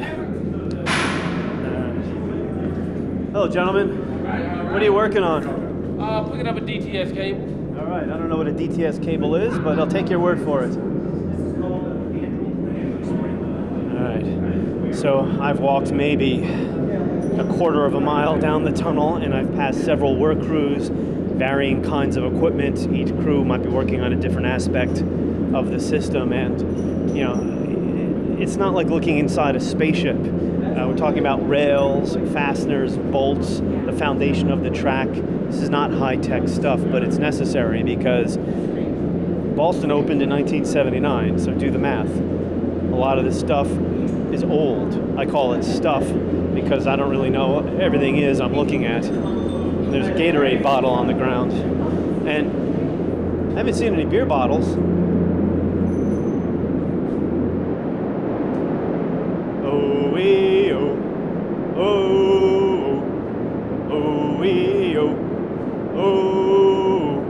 Hello, 3.32 3.48
gentlemen. 3.48 4.74
What 4.74 4.82
are 4.82 4.84
you 4.86 4.94
working 4.94 5.24
on? 5.24 6.02
Uh, 6.02 6.24
picking 6.24 6.48
up 6.48 6.58
a 6.58 6.60
DTS 6.60 7.14
cable. 7.14 7.55
Right, 7.96 8.10
I 8.10 8.18
don't 8.18 8.28
know 8.28 8.36
what 8.36 8.50
a 8.50 8.52
DTS 8.52 9.02
cable 9.02 9.36
is, 9.36 9.58
but 9.60 9.80
I'll 9.80 9.88
take 9.88 10.10
your 10.10 10.20
word 10.20 10.42
for 10.42 10.66
it. 10.66 10.76
All 13.96 14.04
right, 14.04 14.94
so 14.94 15.22
I've 15.40 15.62
walked 15.62 15.94
maybe 15.94 16.44
a 16.44 17.46
quarter 17.56 17.86
of 17.86 17.94
a 17.94 18.02
mile 18.02 18.38
down 18.38 18.66
the 18.66 18.74
tunnel 18.74 19.16
and 19.16 19.34
I've 19.34 19.50
passed 19.56 19.86
several 19.86 20.18
work 20.18 20.42
crews, 20.42 20.90
varying 20.90 21.82
kinds 21.82 22.18
of 22.18 22.26
equipment. 22.26 22.80
Each 22.94 23.16
crew 23.22 23.46
might 23.46 23.64
be 23.64 23.70
working 23.70 24.02
on 24.02 24.12
a 24.12 24.18
different 24.18 24.48
aspect 24.48 25.00
of 25.54 25.72
the 25.72 25.80
system, 25.80 26.34
and 26.34 27.16
you 27.16 27.24
know, 27.24 28.38
it's 28.38 28.58
not 28.58 28.74
like 28.74 28.88
looking 28.88 29.20
inside 29.20 29.56
a 29.56 29.62
spaceship. 29.62 30.18
Uh, 30.76 30.86
we're 30.88 30.98
talking 30.98 31.20
about 31.20 31.48
rails, 31.48 32.16
fasteners, 32.34 32.98
bolts, 32.98 33.60
the 33.60 33.96
foundation 33.98 34.52
of 34.52 34.62
the 34.62 34.70
track. 34.70 35.08
This 35.08 35.62
is 35.62 35.70
not 35.70 35.94
high 35.94 36.18
tech 36.18 36.50
stuff, 36.50 36.82
but 36.92 37.02
it's 37.02 37.18
necessary 37.18 37.82
because 37.82 38.38
Ballston 39.56 39.90
opened 39.90 40.22
in 40.22 40.30
1979, 40.30 41.40
so 41.40 41.54
do 41.54 41.72
the 41.72 41.80
math. 41.80 42.10
A 42.10 42.96
lot 42.96 43.18
of 43.18 43.24
this 43.24 43.40
stuff 43.40 43.68
is 44.34 44.44
old. 44.44 45.18
I 45.18 45.26
call 45.26 45.54
it 45.54 45.64
stuff 45.64 46.04
because 46.54 46.88
I 46.88 46.98
don't 46.98 47.10
really 47.10 47.30
know 47.30 47.62
what 47.62 47.68
everything 47.80 48.18
is 48.18 48.42
I'm 48.42 48.54
looking 48.54 48.86
at. 48.86 49.04
There's 49.04 50.08
a 50.08 50.14
Gatorade 50.14 50.62
bottle 50.62 50.90
on 50.90 51.08
the 51.08 51.14
ground. 51.14 51.54
And 52.28 53.54
I 53.54 53.60
haven't 53.60 53.76
seen 53.76 53.94
any 53.94 54.04
beer 54.04 54.26
bottles. 54.26 54.76
Oh, 59.64 60.12
wee, 60.14 60.65
oh, 61.76 63.02
oh, 63.90 63.92
oh, 63.92 64.38
wee, 64.38 64.98
oh, 64.98 65.16
oh. 65.96 67.22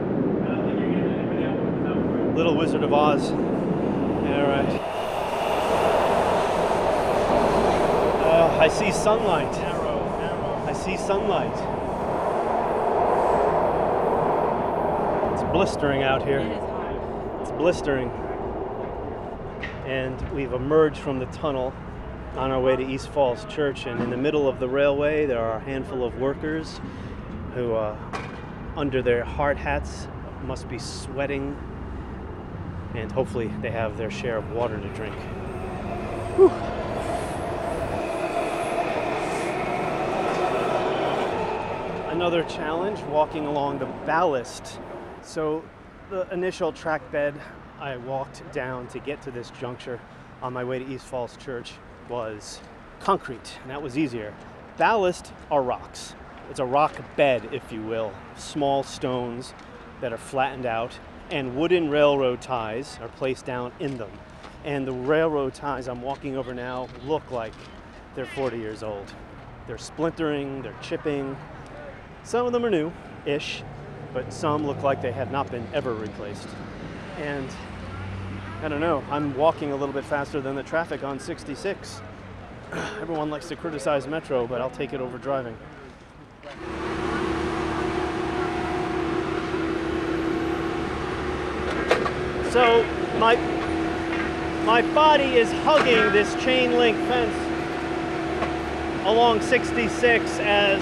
Little 2.35 2.55
Wizard 2.57 2.83
of 2.83 2.93
Oz. 2.93 3.31
All 3.31 3.37
right. 3.37 4.81
Uh, 8.21 8.57
I 8.61 8.67
see 8.67 8.91
sunlight. 8.91 9.55
I 10.67 10.73
see 10.73 10.97
sunlight. 10.97 11.53
It's 15.33 15.43
blistering 15.51 16.03
out 16.03 16.25
here. 16.25 16.41
It's 17.41 17.51
blistering. 17.51 18.09
And 19.85 20.21
we've 20.33 20.53
emerged 20.53 20.97
from 20.97 21.19
the 21.19 21.25
tunnel 21.27 21.73
on 22.37 22.51
our 22.51 22.59
way 22.59 22.75
to 22.75 22.83
East 22.83 23.09
Falls 23.09 23.45
Church. 23.45 23.85
And 23.85 24.01
in 24.01 24.09
the 24.09 24.17
middle 24.17 24.47
of 24.47 24.59
the 24.59 24.67
railway, 24.67 25.25
there 25.25 25.39
are 25.39 25.57
a 25.57 25.59
handful 25.61 26.03
of 26.03 26.19
workers 26.19 26.81
who, 27.53 27.73
uh, 27.73 27.95
under 28.75 29.01
their 29.01 29.23
hard 29.23 29.57
hats, 29.57 30.07
must 30.45 30.67
be 30.67 30.77
sweating. 30.77 31.57
And 32.93 33.11
hopefully, 33.11 33.51
they 33.61 33.71
have 33.71 33.97
their 33.97 34.11
share 34.11 34.37
of 34.37 34.51
water 34.51 34.77
to 34.77 34.87
drink. 34.89 35.15
Whew. 36.35 36.51
another 42.15 42.43
challenge 42.45 43.01
walking 43.11 43.45
along 43.45 43.77
the 43.77 43.85
ballast. 44.05 44.79
So, 45.21 45.61
the 46.09 46.25
initial 46.31 46.71
track 46.71 47.11
bed 47.11 47.35
I 47.77 47.97
walked 47.97 48.41
down 48.53 48.87
to 48.87 48.99
get 48.99 49.21
to 49.23 49.31
this 49.31 49.51
juncture 49.59 49.99
on 50.41 50.53
my 50.53 50.63
way 50.63 50.79
to 50.79 50.85
East 50.85 51.05
Falls 51.05 51.35
Church 51.35 51.73
was 52.09 52.59
concrete, 52.99 53.57
and 53.61 53.71
that 53.71 53.81
was 53.81 53.97
easier. 53.97 54.33
Ballast 54.77 55.31
are 55.49 55.61
rocks. 55.61 56.15
It's 56.49 56.59
a 56.59 56.65
rock 56.65 56.93
bed, 57.15 57.49
if 57.51 57.71
you 57.71 57.81
will, 57.81 58.13
small 58.37 58.83
stones 58.83 59.53
that 60.01 60.13
are 60.13 60.17
flattened 60.17 60.65
out, 60.65 60.97
and 61.31 61.55
wooden 61.55 61.89
railroad 61.89 62.41
ties 62.41 62.99
are 63.01 63.07
placed 63.07 63.45
down 63.45 63.71
in 63.79 63.97
them. 63.97 64.11
And 64.63 64.85
the 64.87 64.93
railroad 64.93 65.53
ties 65.53 65.87
I'm 65.87 66.01
walking 66.01 66.37
over 66.37 66.53
now 66.53 66.87
look 67.05 67.31
like 67.31 67.53
they're 68.15 68.25
40 68.25 68.57
years 68.57 68.83
old. 68.83 69.13
They're 69.67 69.77
splintering, 69.77 70.61
they're 70.61 70.75
chipping, 70.81 71.35
some 72.25 72.47
of 72.47 72.53
them 72.53 72.65
are 72.65 72.71
new 72.71 72.91
ish, 73.27 73.61
but 74.11 74.33
some 74.33 74.65
look 74.65 74.81
like 74.81 74.99
they 74.99 75.11
have 75.11 75.31
not 75.31 75.51
been 75.51 75.67
ever 75.73 75.93
replaced. 75.93 76.47
And 77.19 77.47
I 78.61 78.67
don't 78.67 78.79
know, 78.79 79.03
I'm 79.11 79.35
walking 79.35 79.71
a 79.71 79.75
little 79.75 79.93
bit 79.93 80.05
faster 80.05 80.41
than 80.41 80.55
the 80.55 80.63
traffic 80.63 81.03
on 81.03 81.19
66. 81.19 82.01
Everyone 83.01 83.29
likes 83.29 83.47
to 83.49 83.55
criticize 83.55 84.07
Metro, 84.07 84.47
but 84.47 84.61
I'll 84.61 84.69
take 84.69 84.93
it 84.93 85.01
over 85.01 85.17
driving. 85.17 85.57
So 92.51 92.85
my 93.19 93.35
my 94.65 94.81
body 94.93 95.35
is 95.35 95.51
hugging 95.63 96.11
this 96.11 96.33
chain 96.43 96.77
link 96.77 96.97
fence 97.07 97.35
along 99.05 99.41
66 99.41 100.39
as 100.39 100.81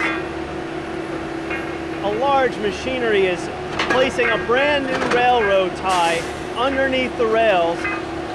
a 2.04 2.20
large 2.20 2.56
machinery 2.58 3.26
is 3.26 3.50
placing 3.92 4.30
a 4.30 4.38
brand 4.46 4.86
new 4.86 5.18
railroad 5.18 5.76
tie 5.78 6.22
underneath 6.58 7.16
the 7.18 7.26
rails 7.26 7.78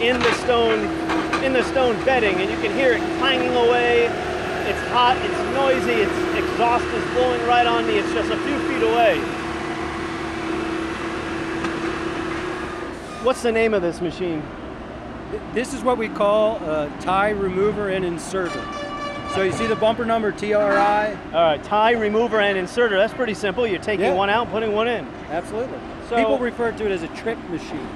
in 0.00 0.18
the 0.18 0.32
stone 0.34 0.80
in 1.44 1.52
the 1.52 1.62
stone 1.64 1.94
bedding 2.04 2.34
and 2.36 2.50
you 2.50 2.56
can 2.58 2.72
hear 2.76 2.92
it 2.92 3.00
clanging 3.18 3.54
away 3.54 4.04
it's 4.66 4.88
hot 4.90 5.16
it's 5.24 5.54
noisy 5.54 6.02
its 6.02 6.12
exhaust 6.36 6.84
is 6.86 7.04
blowing 7.14 7.40
right 7.46 7.66
on 7.66 7.86
me 7.86 7.98
it's 7.98 8.12
just 8.12 8.30
a 8.30 8.36
few 8.38 8.58
feet 8.68 8.82
away 8.82 9.18
what's 13.24 13.42
the 13.42 13.52
name 13.52 13.74
of 13.74 13.82
this 13.82 14.00
machine 14.00 14.42
This 15.52 15.74
is 15.74 15.82
what 15.82 15.98
we 15.98 16.08
call 16.08 16.56
a 16.64 16.90
tie 17.00 17.30
remover 17.30 17.88
and 17.90 18.02
inserter. 18.04 18.62
So 19.34 19.42
you 19.42 19.52
see 19.52 19.66
the 19.66 19.76
bumper 19.76 20.06
number 20.06 20.32
TRI? 20.32 20.54
all 20.54 21.16
right 21.32 21.62
tie 21.64 21.92
remover 21.92 22.40
and 22.40 22.56
inserter 22.56 22.96
that's 22.96 23.12
pretty 23.14 23.34
simple 23.34 23.66
you're 23.66 23.78
taking 23.80 24.06
Yeah. 24.06 24.14
one 24.14 24.30
out 24.30 24.50
putting 24.50 24.72
one 24.72 24.88
in 24.88 25.06
Absolutely. 25.30 25.78
So- 26.08 26.16
People 26.16 26.38
refer 26.38 26.72
to 26.72 26.86
it 26.86 26.90
as 26.92 27.02
a 27.02 27.08
trick 27.08 27.36
machine. 27.50 27.86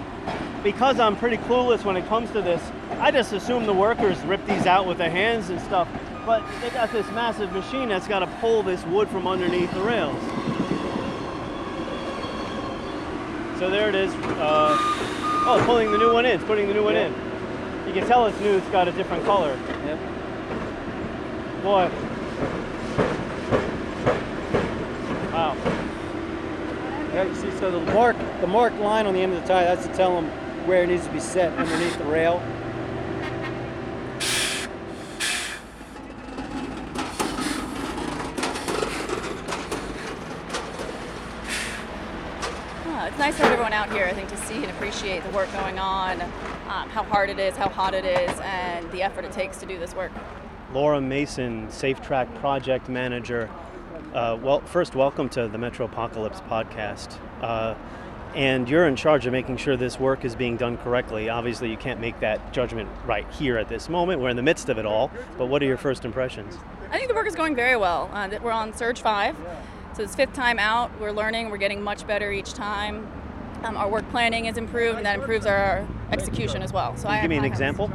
Because 0.62 1.00
I'm 1.00 1.16
pretty 1.16 1.38
clueless 1.38 1.85
when 1.85 1.97
it 1.97 2.07
comes 2.07 2.31
to 2.33 2.42
this, 2.42 2.62
I 3.00 3.11
just 3.11 3.33
assume 3.33 3.66
the 3.66 3.73
workers 3.73 4.19
rip 4.21 4.45
these 4.47 4.66
out 4.66 4.87
with 4.87 4.99
their 4.99 5.11
hands 5.11 5.50
and 5.50 5.61
stuff. 5.61 5.88
But 6.25 6.45
they 6.61 6.71
got 6.71 6.92
this 6.92 7.07
massive 7.11 7.52
machine 7.52 7.88
that's 7.88 8.07
got 8.07 8.21
to 8.21 8.26
pull 8.40 8.62
this 8.62 8.85
wood 8.85 9.09
from 9.09 9.26
underneath 9.26 9.73
the 9.73 9.81
rails. 9.81 10.23
So 13.59 13.71
there 13.71 13.88
it 13.88 13.95
is. 13.95 14.12
Uh, 14.14 14.76
oh, 15.47 15.57
it's 15.57 15.66
pulling 15.66 15.90
the 15.90 15.99
new 15.99 16.12
one 16.12 16.26
in. 16.26 16.33
It's 16.33 16.45
putting 16.45 16.69
the 16.69 16.75
new 16.75 16.85
one 16.85 16.95
Yeah. 16.95 17.07
in. 17.07 17.88
You 17.88 17.92
can 17.92 18.07
tell 18.07 18.26
it's 18.26 18.38
new. 18.40 18.57
It's 18.57 18.69
got 18.69 18.87
a 18.87 18.92
different 18.92 19.25
color. 19.25 19.59
Yep. 19.85 19.99
Boy. 21.62 21.90
Wow. 25.33 25.57
Yeah, 27.12 27.25
you 27.25 27.35
see, 27.35 27.50
so 27.59 27.71
the 27.71 27.81
mark, 27.92 28.16
the 28.40 28.47
marked 28.47 28.78
line 28.78 29.07
on 29.07 29.14
the 29.14 29.21
end 29.21 29.33
of 29.35 29.42
the 29.42 29.49
tie, 29.49 29.64
that's 29.64 29.87
to 29.87 29.95
tell 29.95 30.21
them 30.21 30.31
where 30.66 30.85
it 30.85 30.88
needs 30.88 31.07
to 31.07 31.12
be 31.12 31.21
set 31.21 31.52
underneath 31.59 31.99
the 31.99 32.04
rail. 32.04 32.42
Uh, 42.87 43.07
it's 43.07 43.19
nice 43.19 43.37
to 43.37 43.42
have 43.42 43.52
everyone 43.52 43.73
out 43.73 43.90
here, 43.92 44.04
I 44.04 44.12
think, 44.12 44.28
to 44.28 44.37
see 44.37 44.54
and 44.54 44.66
appreciate 44.66 45.25
the 45.25 45.31
work 45.31 45.50
going 45.52 45.78
on, 45.78 46.21
um, 46.23 46.88
how 46.90 47.02
hard 47.02 47.31
it 47.31 47.38
is, 47.40 47.57
how 47.57 47.69
hot 47.69 47.95
it 47.95 48.04
is, 48.04 48.38
and 48.40 48.90
the 48.92 49.02
effort 49.02 49.25
it 49.25 49.33
takes 49.33 49.57
to 49.59 49.66
do 49.66 49.78
this 49.78 49.95
work. 49.95 50.12
Laura 50.73 51.00
Mason, 51.00 51.71
Safe 51.71 52.00
Track 52.00 52.33
Project 52.37 52.88
Manager. 52.88 53.50
Uh, 54.14 54.38
well, 54.40 54.61
first, 54.61 54.95
welcome 54.95 55.28
to 55.31 55.49
the 55.49 55.59
Metro 55.59 55.87
Apocalypse 55.87 56.40
podcast. 56.42 57.19
Uh, 57.40 57.75
and 58.35 58.69
you're 58.69 58.87
in 58.87 58.97
charge 58.97 59.27
of 59.27 59.33
making 59.33 59.57
sure 59.59 59.77
this 59.77 59.99
work 60.01 60.25
is 60.25 60.35
being 60.35 60.57
done 60.57 60.79
correctly. 60.79 61.29
Obviously, 61.29 61.71
you 61.71 61.77
can't 61.77 62.01
make 62.01 62.19
that 62.21 62.53
judgment 62.53 62.89
right 63.07 63.31
here 63.33 63.59
at 63.59 63.69
this 63.69 63.89
moment. 63.89 64.21
We're 64.21 64.31
in 64.31 64.37
the 64.37 64.43
midst 64.43 64.69
of 64.69 64.79
it 64.79 64.87
all. 64.87 65.11
But 65.37 65.47
what 65.47 65.62
are 65.62 65.67
your 65.67 65.77
first 65.77 66.05
impressions? 66.05 66.59
I 66.91 66.97
think 66.97 67.09
the 67.09 67.15
work 67.15 67.27
is 67.27 67.35
going 67.35 67.55
very 67.55 67.77
well. 67.77 68.11
Uh, 68.12 68.29
that 68.29 68.43
we're 68.43 68.53
on 68.53 68.75
Surge 68.75 69.01
5, 69.01 69.37
so 69.95 70.03
it's 70.03 70.15
fifth 70.15 70.33
time 70.33 70.59
out. 70.59 70.91
We're 71.01 71.12
learning, 71.12 71.51
we're 71.51 71.59
getting 71.59 71.83
much 71.83 72.07
better 72.07 72.31
each 72.33 72.55
time. 72.55 73.07
Um, 73.65 73.77
our 73.77 73.89
work 73.89 74.09
planning 74.11 74.47
is 74.47 74.57
improved, 74.57 74.97
and 74.97 75.07
that 75.07 75.19
improves 75.19 75.47
our 75.47 75.87
execution 76.11 76.62
as 76.62 76.73
well. 76.73 76.97
So 76.97 77.05
Can 77.05 77.12
you 77.12 77.19
I 77.19 77.23
give 77.23 77.31
me 77.31 77.37
an 77.37 77.45
example? 77.45 77.91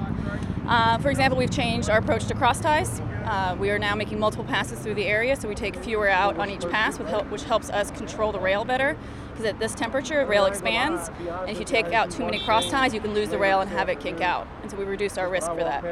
Uh, 0.68 0.98
for 1.00 1.10
example, 1.10 1.38
we've 1.38 1.52
changed 1.52 1.90
our 1.90 1.98
approach 1.98 2.26
to 2.26 2.34
cross 2.34 2.60
ties. 2.60 3.02
Uh, 3.26 3.56
we 3.60 3.70
are 3.70 3.80
now 3.80 3.94
making 3.94 4.20
multiple 4.20 4.46
passes 4.46 4.80
through 4.80 4.94
the 4.94 5.06
area, 5.06 5.36
so 5.36 5.48
we 5.48 5.56
take 5.56 5.76
fewer 5.76 6.08
out 6.08 6.38
on 6.38 6.50
each 6.50 6.68
pass, 6.70 6.98
help, 6.98 7.30
which 7.30 7.44
helps 7.44 7.70
us 7.70 7.92
control 7.92 8.32
the 8.32 8.40
rail 8.40 8.64
better. 8.64 8.98
Because 9.38 9.54
at 9.54 9.60
this 9.60 9.76
temperature, 9.76 10.22
the 10.22 10.26
rail 10.26 10.48
expands, 10.48 11.12
and 11.20 11.48
if 11.48 11.60
you 11.60 11.66
take 11.66 11.94
out 11.94 12.10
too 12.10 12.26
many 12.26 12.44
cross 12.44 12.72
ties, 12.72 12.92
you 12.92 13.00
can 13.00 13.14
lose 13.14 13.30
the 13.30 13.38
rail 13.38 13.62
and 13.62 13.70
have 13.70 13.88
it 13.88 14.00
kink 14.00 14.20
out. 14.20 14.48
And 14.64 14.72
so 14.72 14.78
we 14.78 14.84
reduce 14.84 15.16
our 15.16 15.30
risk 15.30 15.46
for 15.52 15.58
that. 15.58 15.84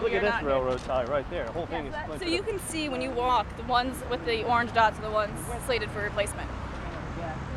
Look 0.00 0.12
at 0.12 0.22
this 0.22 0.42
railroad 0.44 0.78
tie 0.84 1.04
right 1.06 1.28
there. 1.28 1.46
The 1.46 1.52
whole 1.52 1.66
thing 1.66 1.86
is 1.86 1.94
So 2.20 2.24
you 2.24 2.42
can 2.42 2.60
see 2.60 2.88
when 2.88 3.00
you 3.00 3.10
walk, 3.10 3.48
the 3.56 3.64
ones 3.64 3.96
with 4.08 4.24
the 4.26 4.44
orange 4.44 4.72
dots 4.72 4.96
are 5.00 5.02
the 5.02 5.10
ones 5.10 5.36
slated 5.64 5.90
for 5.90 6.02
replacement. 6.02 6.48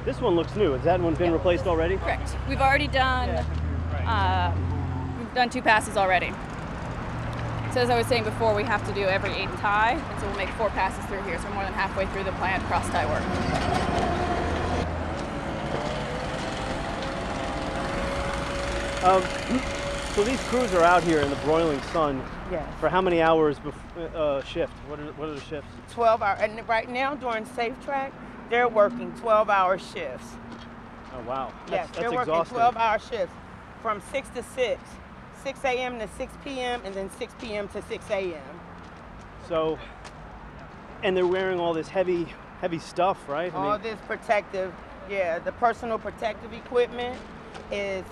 This 0.06 0.20
one 0.22 0.36
looks 0.36 0.56
new. 0.56 0.72
Has 0.72 0.84
that 0.86 1.00
one 1.00 1.14
been 1.14 1.34
replaced 1.34 1.68
already? 1.68 1.98
Correct. 1.98 2.36
We've 2.48 2.62
already 2.62 2.88
done 2.88 3.30
uh, 3.30 4.56
we've 5.20 5.36
done 5.36 5.52
two 5.52 5.62
passes 5.62 5.98
already. 5.98 6.32
So 7.74 7.82
as 7.82 7.92
I 7.92 7.96
was 7.96 8.08
saying 8.08 8.24
before, 8.24 8.56
we 8.56 8.64
have 8.64 8.84
to 8.88 8.94
do 8.96 9.04
every 9.04 9.34
eighth 9.34 9.56
tie, 9.60 9.92
and 9.92 10.20
so 10.20 10.26
we'll 10.26 10.38
make 10.38 10.50
four 10.50 10.72
passes 10.72 11.06
through 11.06 11.22
here. 11.22 11.38
So 11.38 11.48
we're 11.50 11.54
more 11.54 11.64
than 11.64 11.74
halfway 11.74 12.08
through 12.08 12.24
the 12.24 12.32
planned 12.32 12.64
cross 12.64 12.90
tie 12.90 13.06
work. 13.06 14.39
Um, 19.04 19.24
so 20.14 20.24
these 20.24 20.42
crews 20.48 20.74
are 20.74 20.84
out 20.84 21.04
here 21.04 21.20
in 21.20 21.30
the 21.30 21.36
broiling 21.38 21.82
sun 21.94 22.22
Yes. 22.52 22.68
for 22.80 22.90
how 22.90 23.00
many 23.00 23.22
hours 23.22 23.58
bef- 23.60 24.14
uh, 24.16 24.44
shift? 24.44 24.74
What 24.88 25.00
are, 25.00 25.14
what 25.14 25.30
are 25.30 25.34
the 25.36 25.42
shifts? 25.42 25.70
12 25.92 26.22
hour. 26.22 26.36
And 26.40 26.68
right 26.68 26.90
now 26.90 27.16
during 27.16 27.46
Safe 27.46 27.80
Track, 27.86 28.12
they're 28.50 28.68
working 28.68 29.14
12 29.20 29.50
hour 29.50 29.78
shifts. 29.78 30.28
Oh 31.14 31.22
wow. 31.28 31.54
That's, 31.68 31.72
yes, 31.72 31.88
that's 31.88 32.00
they're 32.00 32.12
working 32.12 32.34
exhausting. 32.34 32.58
12 32.58 32.78
hour 32.78 33.00
shifts 33.00 33.36
from 33.82 34.02
6 34.12 34.30
to 34.30 34.44
6, 34.44 34.82
6 35.44 35.66
a.m. 35.66 36.00
to 36.00 36.08
6 36.18 36.34
p.m., 36.44 36.82
and 36.84 36.94
then 36.94 37.10
6 37.12 37.34
p.m. 37.40 37.68
to 37.70 37.82
6 37.84 38.06
a.m. 38.10 38.60
So, 39.48 39.80
and 41.04 41.16
they're 41.16 41.26
wearing 41.26 41.60
all 41.60 41.74
this 41.74 41.88
heavy, 41.88 42.28
heavy 42.60 42.80
stuff, 42.80 43.30
right? 43.30 43.54
I 43.54 43.58
All 43.58 43.72
mean, 43.74 43.82
this 43.82 44.00
protective, 44.08 44.74
yeah, 45.10 45.40
the 45.40 45.54
personal 45.54 45.98
protective 46.00 46.52
equipment 46.52 47.18
is 47.72 48.04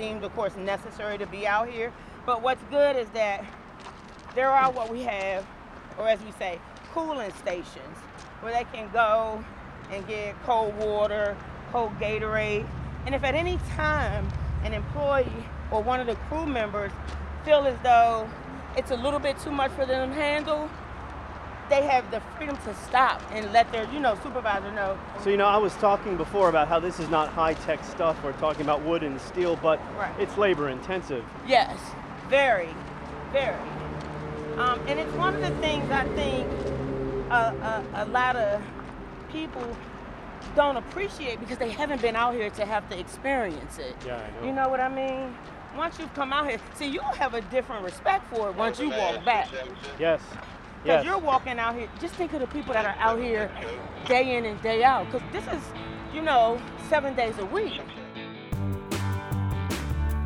deemed, 0.00 0.24
of 0.24 0.34
course, 0.34 0.56
necessary 0.56 1.18
to 1.18 1.26
be 1.26 1.46
out 1.46 1.68
here. 1.68 1.92
But 2.24 2.42
what's 2.42 2.62
good 2.70 2.96
is 2.96 3.08
that 3.10 3.44
there 4.34 4.48
are 4.48 4.72
what 4.72 4.90
we 4.90 5.02
have, 5.02 5.44
or 5.98 6.08
as 6.08 6.20
we 6.22 6.32
say, 6.32 6.58
cooling 6.92 7.32
stations 7.34 7.98
where 8.40 8.52
they 8.52 8.64
can 8.72 8.90
go 8.92 9.44
and 9.92 10.06
get 10.08 10.42
cold 10.44 10.74
water, 10.76 11.36
cold 11.70 11.92
Gatorade. 12.00 12.66
And 13.04 13.14
if 13.14 13.22
at 13.24 13.34
any 13.34 13.58
time 13.76 14.26
an 14.64 14.72
employee 14.72 15.26
or 15.70 15.82
one 15.82 16.00
of 16.00 16.06
the 16.06 16.14
crew 16.14 16.46
members 16.46 16.92
feel 17.44 17.66
as 17.66 17.76
though 17.82 18.28
it's 18.76 18.92
a 18.92 18.96
little 18.96 19.20
bit 19.20 19.38
too 19.40 19.50
much 19.50 19.70
for 19.72 19.84
them 19.84 20.08
to 20.08 20.14
handle, 20.14 20.70
they 21.70 21.82
have 21.86 22.10
the 22.10 22.20
freedom 22.36 22.56
to 22.64 22.74
stop 22.74 23.22
and 23.32 23.50
let 23.52 23.70
their, 23.72 23.90
you 23.92 24.00
know, 24.00 24.18
supervisor 24.22 24.70
know. 24.72 24.98
so 25.22 25.30
you 25.30 25.36
know, 25.36 25.46
I 25.46 25.56
was 25.56 25.72
talking 25.76 26.16
before 26.16 26.48
about 26.48 26.68
how 26.68 26.80
this 26.80 26.98
is 26.98 27.08
not 27.08 27.28
high-tech 27.30 27.84
stuff. 27.84 28.22
We're 28.24 28.32
talking 28.34 28.62
about 28.62 28.82
wood 28.82 29.02
and 29.04 29.20
steel, 29.20 29.56
but 29.56 29.80
Right. 29.96 30.12
it's 30.18 30.36
labor-intensive. 30.36 31.24
Yes, 31.46 31.78
very, 32.28 32.68
very. 33.32 33.54
Um, 34.58 34.80
and 34.88 34.98
it's 34.98 35.12
one 35.14 35.34
of 35.34 35.40
the 35.40 35.56
things 35.60 35.88
I 35.90 36.04
think 36.08 36.46
a, 37.30 37.84
a, 37.94 38.02
a 38.02 38.04
lot 38.06 38.34
of 38.36 38.60
people 39.30 39.64
don't 40.56 40.76
appreciate 40.76 41.38
because 41.38 41.58
they 41.58 41.70
haven't 41.70 42.02
been 42.02 42.16
out 42.16 42.34
here 42.34 42.50
to 42.50 42.66
have 42.66 42.88
to 42.90 42.98
experience 42.98 43.78
it. 43.78 43.94
Yeah, 44.04 44.16
I 44.16 44.40
know. 44.40 44.46
You 44.46 44.52
know 44.52 44.68
what 44.68 44.80
I 44.80 44.88
mean? 44.88 45.34
Once 45.76 46.00
you've 46.00 46.12
come 46.14 46.32
out 46.32 46.48
here, 46.48 46.58
see, 46.74 46.86
you'll 46.86 47.04
have 47.04 47.34
a 47.34 47.42
different 47.42 47.84
respect 47.84 48.26
for 48.34 48.48
it 48.50 48.56
once 48.56 48.80
you 48.80 48.90
walk 48.90 49.24
back. 49.24 49.48
Yes. 50.00 50.20
Because 50.82 51.04
Yes. 51.04 51.04
you're 51.04 51.18
walking 51.18 51.58
out 51.58 51.74
here, 51.74 51.88
just 52.00 52.14
think 52.14 52.32
of 52.32 52.40
the 52.40 52.46
people 52.46 52.72
that 52.72 52.84
are 52.86 52.96
out 52.98 53.18
here 53.18 53.50
day 54.06 54.36
in 54.36 54.46
and 54.46 54.60
day 54.62 54.82
out. 54.82 55.06
Because 55.06 55.22
this 55.30 55.44
is, 55.46 55.62
you 56.14 56.22
know, 56.22 56.58
seven 56.88 57.14
days 57.14 57.38
a 57.38 57.44
week. 57.46 57.80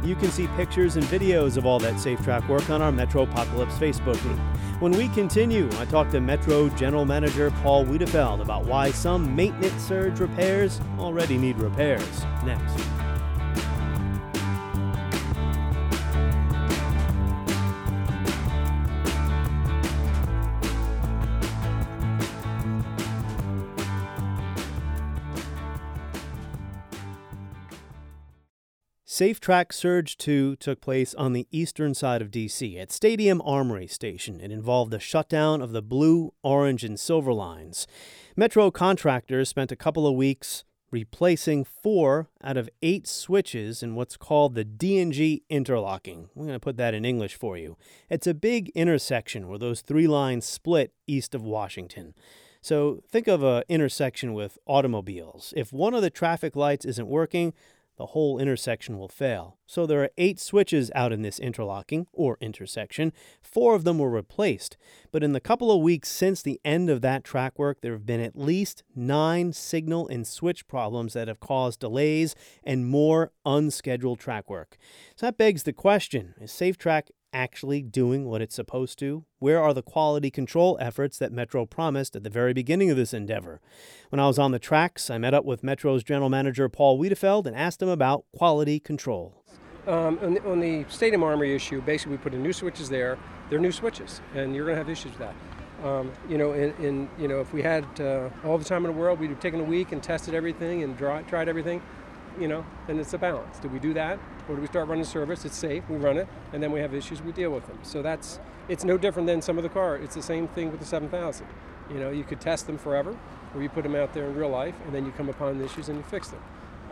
You 0.04 0.14
can 0.14 0.30
see 0.30 0.46
pictures 0.48 0.96
and 0.96 1.04
videos 1.06 1.56
of 1.56 1.64
all 1.64 1.78
that 1.78 1.98
safe 1.98 2.22
track 2.22 2.46
work 2.48 2.68
on 2.68 2.82
our 2.82 2.92
Metro 2.92 3.22
Apocalypse 3.22 3.78
Facebook 3.78 4.20
group. 4.20 4.38
When 4.80 4.92
we 4.92 5.08
continue, 5.08 5.68
I 5.78 5.86
talk 5.86 6.10
to 6.10 6.20
Metro 6.20 6.68
General 6.70 7.06
Manager 7.06 7.50
Paul 7.62 7.86
Wiedefeld 7.86 8.42
about 8.42 8.66
why 8.66 8.90
some 8.90 9.34
maintenance 9.34 9.82
surge 9.82 10.20
repairs 10.20 10.80
already 10.98 11.38
need 11.38 11.56
repairs. 11.58 12.24
Next. 12.44 13.03
Safe 29.14 29.38
Track 29.38 29.72
Surge 29.72 30.16
2 30.16 30.56
took 30.56 30.80
place 30.80 31.14
on 31.14 31.34
the 31.34 31.46
eastern 31.52 31.94
side 31.94 32.20
of 32.20 32.32
DC 32.32 32.76
at 32.76 32.90
Stadium 32.90 33.40
Armory 33.42 33.86
Station. 33.86 34.40
It 34.40 34.50
involved 34.50 34.90
the 34.90 34.98
shutdown 34.98 35.62
of 35.62 35.70
the 35.70 35.82
blue, 35.82 36.34
orange, 36.42 36.82
and 36.82 36.98
silver 36.98 37.32
lines. 37.32 37.86
Metro 38.34 38.72
contractors 38.72 39.48
spent 39.48 39.70
a 39.70 39.76
couple 39.76 40.04
of 40.04 40.16
weeks 40.16 40.64
replacing 40.90 41.62
four 41.62 42.28
out 42.42 42.56
of 42.56 42.68
eight 42.82 43.06
switches 43.06 43.84
in 43.84 43.94
what's 43.94 44.16
called 44.16 44.56
the 44.56 44.64
D&G 44.64 45.44
interlocking. 45.48 46.28
I'm 46.34 46.42
going 46.42 46.54
to 46.54 46.58
put 46.58 46.76
that 46.78 46.92
in 46.92 47.04
English 47.04 47.36
for 47.36 47.56
you. 47.56 47.76
It's 48.10 48.26
a 48.26 48.34
big 48.34 48.70
intersection 48.70 49.46
where 49.46 49.60
those 49.60 49.80
three 49.80 50.08
lines 50.08 50.44
split 50.44 50.92
east 51.06 51.36
of 51.36 51.44
Washington. 51.44 52.14
So 52.60 53.00
think 53.08 53.28
of 53.28 53.44
a 53.44 53.62
intersection 53.68 54.34
with 54.34 54.58
automobiles. 54.66 55.54
If 55.56 55.72
one 55.72 55.94
of 55.94 56.02
the 56.02 56.10
traffic 56.10 56.56
lights 56.56 56.84
isn't 56.84 57.06
working, 57.06 57.52
the 57.96 58.06
whole 58.06 58.38
intersection 58.38 58.98
will 58.98 59.08
fail. 59.08 59.58
So 59.66 59.86
there 59.86 60.02
are 60.02 60.10
eight 60.18 60.40
switches 60.40 60.90
out 60.94 61.12
in 61.12 61.22
this 61.22 61.38
interlocking 61.38 62.06
or 62.12 62.36
intersection. 62.40 63.12
Four 63.40 63.74
of 63.74 63.84
them 63.84 63.98
were 63.98 64.10
replaced. 64.10 64.76
But 65.12 65.22
in 65.22 65.32
the 65.32 65.40
couple 65.40 65.70
of 65.70 65.80
weeks 65.80 66.08
since 66.08 66.42
the 66.42 66.60
end 66.64 66.90
of 66.90 67.00
that 67.02 67.24
track 67.24 67.58
work, 67.58 67.80
there 67.80 67.92
have 67.92 68.06
been 68.06 68.20
at 68.20 68.38
least 68.38 68.82
nine 68.94 69.52
signal 69.52 70.08
and 70.08 70.26
switch 70.26 70.66
problems 70.66 71.12
that 71.12 71.28
have 71.28 71.40
caused 71.40 71.80
delays 71.80 72.34
and 72.64 72.86
more 72.86 73.32
unscheduled 73.46 74.18
track 74.18 74.50
work. 74.50 74.76
So 75.16 75.26
that 75.26 75.38
begs 75.38 75.62
the 75.62 75.72
question 75.72 76.34
is 76.40 76.50
SafeTrack 76.50 77.08
actually 77.34 77.82
doing 77.82 78.24
what 78.24 78.40
it's 78.40 78.54
supposed 78.54 78.98
to? 79.00 79.24
Where 79.40 79.60
are 79.60 79.74
the 79.74 79.82
quality 79.82 80.30
control 80.30 80.78
efforts 80.80 81.18
that 81.18 81.32
Metro 81.32 81.66
promised 81.66 82.16
at 82.16 82.22
the 82.22 82.30
very 82.30 82.54
beginning 82.54 82.90
of 82.90 82.96
this 82.96 83.12
endeavor? 83.12 83.60
When 84.08 84.20
I 84.20 84.26
was 84.26 84.38
on 84.38 84.52
the 84.52 84.58
tracks, 84.58 85.10
I 85.10 85.18
met 85.18 85.34
up 85.34 85.44
with 85.44 85.64
Metro's 85.64 86.04
general 86.04 86.30
manager 86.30 86.68
Paul 86.68 86.98
Wiedefeld 86.98 87.44
and 87.46 87.56
asked 87.56 87.82
him 87.82 87.88
about 87.88 88.24
quality 88.34 88.80
control. 88.80 89.42
Um, 89.86 90.18
on, 90.22 90.34
the, 90.34 90.50
on 90.50 90.60
the 90.60 90.86
Stadium 90.88 91.22
Armory 91.22 91.54
issue, 91.54 91.82
basically 91.82 92.12
we 92.12 92.18
put 92.18 92.32
in 92.32 92.42
new 92.42 92.54
switches 92.54 92.88
there. 92.88 93.18
They're 93.50 93.58
new 93.58 93.72
switches, 93.72 94.22
and 94.34 94.54
you're 94.54 94.64
going 94.64 94.76
to 94.76 94.78
have 94.78 94.88
issues 94.88 95.12
with 95.12 95.18
that. 95.18 95.34
Um, 95.84 96.12
you 96.28 96.38
know, 96.38 96.52
in, 96.52 96.72
in 96.82 97.10
you 97.18 97.28
know, 97.28 97.40
if 97.40 97.52
we 97.52 97.60
had 97.60 97.84
uh, 98.00 98.30
all 98.44 98.56
the 98.56 98.64
time 98.64 98.86
in 98.86 98.92
the 98.92 98.98
world, 98.98 99.20
we'd 99.20 99.28
have 99.28 99.40
taken 99.40 99.60
a 99.60 99.64
week 99.64 99.92
and 99.92 100.02
tested 100.02 100.34
everything 100.34 100.82
and 100.82 100.96
dry, 100.96 101.20
tried 101.22 101.48
everything. 101.48 101.82
You 102.40 102.48
know, 102.48 102.64
and 102.88 102.98
it's 102.98 103.12
a 103.12 103.18
balance. 103.18 103.58
Do 103.58 103.68
we 103.68 103.78
do 103.78 103.92
that, 103.94 104.18
do 104.48 104.60
we 104.60 104.66
start 104.66 104.88
running 104.88 105.04
service? 105.04 105.44
It's 105.44 105.56
safe, 105.56 105.82
we 105.88 105.96
run 105.96 106.18
it, 106.18 106.28
and 106.52 106.62
then 106.62 106.70
we 106.70 106.80
have 106.80 106.94
issues, 106.94 107.22
we 107.22 107.32
deal 107.32 107.50
with 107.50 107.66
them. 107.66 107.78
So 107.82 108.02
that's 108.02 108.38
it's 108.68 108.84
no 108.84 108.96
different 108.96 109.26
than 109.26 109.42
some 109.42 109.56
of 109.56 109.62
the 109.62 109.68
car. 109.68 109.96
It's 109.96 110.14
the 110.14 110.22
same 110.22 110.48
thing 110.48 110.70
with 110.70 110.80
the 110.80 110.86
7000. 110.86 111.46
You 111.90 111.98
know, 111.98 112.10
you 112.10 112.24
could 112.24 112.40
test 112.40 112.66
them 112.66 112.78
forever, 112.78 113.16
or 113.54 113.62
you 113.62 113.68
put 113.68 113.82
them 113.82 113.94
out 113.94 114.12
there 114.14 114.26
in 114.26 114.34
real 114.34 114.48
life, 114.48 114.74
and 114.86 114.94
then 114.94 115.04
you 115.04 115.12
come 115.12 115.28
upon 115.28 115.58
the 115.58 115.64
issues 115.64 115.88
and 115.88 115.98
you 115.98 116.04
fix 116.04 116.28
them. 116.28 116.40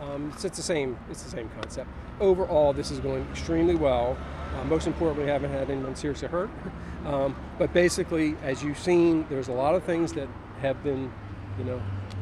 Um, 0.01 0.33
so 0.37 0.47
it's 0.47 0.57
the 0.57 0.63
same. 0.63 0.97
It's 1.09 1.23
the 1.23 1.29
same 1.29 1.49
concept. 1.59 1.89
Overall, 2.19 2.73
this 2.73 2.91
is 2.91 2.99
going 2.99 3.25
extremely 3.31 3.75
well. 3.75 4.17
Uh, 4.55 4.63
most 4.65 4.85
importantly, 4.85 5.25
we 5.25 5.29
haven't 5.29 5.51
had 5.51 5.69
anyone 5.69 5.95
seriously 5.95 6.27
hurt. 6.27 6.49
Um, 7.03 7.35
but 7.59 7.73
basically, 7.73 8.37
as 8.43 8.63
you've 8.63 8.79
seen, 8.79 9.25
there's 9.27 9.49
a 9.49 9.51
lot 9.51 9.75
of 9.75 9.83
things 9.83 10.13
that 10.13 10.29
have 10.61 10.81
been, 10.85 11.11
you 11.59 11.65
know, 11.65 11.81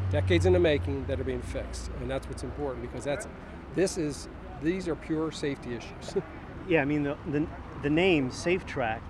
decades 0.10 0.48
in 0.48 0.54
the 0.54 0.60
making 0.60 1.06
that 1.06 1.20
are 1.20 1.24
being 1.24 1.44
fixed, 1.44 1.91
and 2.00 2.10
that's 2.10 2.28
what's 2.28 2.41
important 2.41 2.82
because 2.82 3.04
that's 3.04 3.28
this 3.76 4.00
is 4.00 4.28
these 4.62 4.88
are 4.88 4.95
pure 4.95 5.32
safety 5.32 5.76
issues. 5.76 6.15
Yeah, 6.67 6.84
I 6.84 6.86
mean, 6.86 7.02
the, 7.02 7.17
the, 7.32 7.47
the 7.82 7.89
name 7.89 8.30
SafeTrack, 8.30 9.02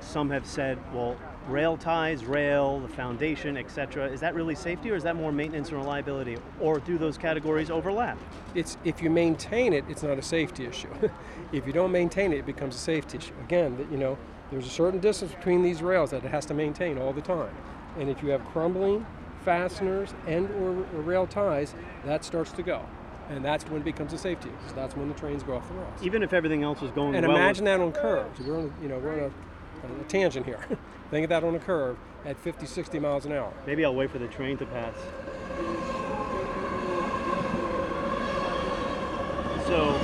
some 0.00 0.30
have 0.30 0.46
said, 0.46 0.78
well, 0.94 1.14
rail 1.46 1.76
ties, 1.76 2.24
rail, 2.24 2.80
the 2.80 2.88
foundation, 2.88 3.58
etc. 3.58 4.08
Is 4.08 4.20
that 4.20 4.34
really 4.34 4.54
safety 4.54 4.90
or 4.90 4.94
is 4.94 5.02
that 5.02 5.14
more 5.14 5.30
maintenance 5.30 5.68
and 5.68 5.78
reliability? 5.78 6.38
Or 6.58 6.80
do 6.80 6.96
those 6.96 7.18
categories 7.18 7.70
overlap? 7.70 8.18
it's 8.54 8.76
if 8.84 9.02
you 9.02 9.10
maintain 9.10 9.72
it, 9.72 9.84
it's 9.88 10.02
not 10.02 10.18
a 10.18 10.22
safety 10.22 10.66
issue. 10.66 10.88
if 11.52 11.66
you 11.66 11.72
don't 11.72 11.92
maintain 11.92 12.32
it, 12.32 12.38
it 12.38 12.46
becomes 12.46 12.74
a 12.74 12.78
safety 12.78 13.18
issue. 13.18 13.34
Again, 13.44 13.76
that 13.76 13.90
you 13.90 13.98
know, 13.98 14.18
there's 14.50 14.66
a 14.66 14.70
certain 14.70 15.00
distance 15.00 15.32
between 15.32 15.62
these 15.62 15.82
rails 15.82 16.10
that 16.10 16.24
it 16.24 16.30
has 16.30 16.46
to 16.46 16.54
maintain 16.54 16.98
all 16.98 17.12
the 17.12 17.20
time. 17.20 17.54
And 17.98 18.08
if 18.08 18.22
you 18.22 18.30
have 18.30 18.44
crumbling 18.46 19.06
fasteners 19.44 20.14
and 20.26 20.50
or, 20.50 20.70
or 20.96 21.02
rail 21.02 21.26
ties, 21.26 21.74
that 22.04 22.24
starts 22.24 22.52
to 22.52 22.62
go. 22.62 22.84
And 23.30 23.44
that's 23.44 23.64
when 23.64 23.80
it 23.80 23.84
becomes 23.84 24.12
a 24.12 24.18
safety. 24.18 24.50
So 24.68 24.74
that's 24.74 24.96
when 24.96 25.08
the 25.08 25.14
trains 25.14 25.42
go 25.42 25.54
off 25.54 25.68
the 25.68 25.74
rails. 25.74 26.02
Even 26.02 26.22
if 26.22 26.32
everything 26.32 26.62
else 26.62 26.82
is 26.82 26.90
going 26.90 27.14
and 27.14 27.26
well. 27.26 27.36
imagine 27.36 27.64
that 27.64 27.80
on 27.80 27.92
curves. 27.92 28.40
We're 28.40 28.58
on, 28.58 28.74
a, 28.78 28.82
you 28.82 28.88
know, 28.88 28.98
we're 28.98 29.12
on 29.12 29.32
a, 29.88 30.00
a 30.00 30.04
tangent 30.08 30.44
here. 30.44 30.58
Think 31.10 31.24
of 31.24 31.30
that 31.30 31.44
on 31.44 31.54
a 31.54 31.60
curve 31.60 31.96
at 32.24 32.36
50, 32.36 32.66
60 32.66 32.98
miles 32.98 33.26
an 33.26 33.32
hour. 33.32 33.52
Maybe 33.66 33.84
I'll 33.84 33.94
wait 33.94 34.10
for 34.10 34.18
the 34.18 34.28
train 34.28 34.58
to 34.58 34.66
pass. 34.66 34.94
So, 39.66 39.96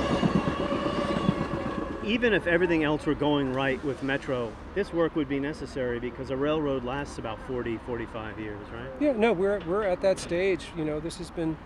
even 2.05 2.33
if 2.33 2.47
everything 2.47 2.85
else 2.85 3.05
were 3.05 3.13
going 3.13 3.51
right 3.51 3.83
with 3.83 4.01
Metro, 4.01 4.53
this 4.73 4.93
work 4.93 5.17
would 5.17 5.27
be 5.27 5.41
necessary 5.41 5.99
because 5.99 6.29
a 6.29 6.37
railroad 6.37 6.85
lasts 6.85 7.17
about 7.17 7.37
40, 7.47 7.77
45 7.85 8.39
years, 8.39 8.59
right? 8.71 8.89
Yeah, 9.01 9.11
no, 9.11 9.33
we're, 9.33 9.59
we're 9.67 9.83
at 9.83 10.01
that 10.01 10.19
stage. 10.19 10.67
You 10.77 10.85
know, 10.85 11.01
this 11.01 11.17
has 11.17 11.29
been 11.29 11.57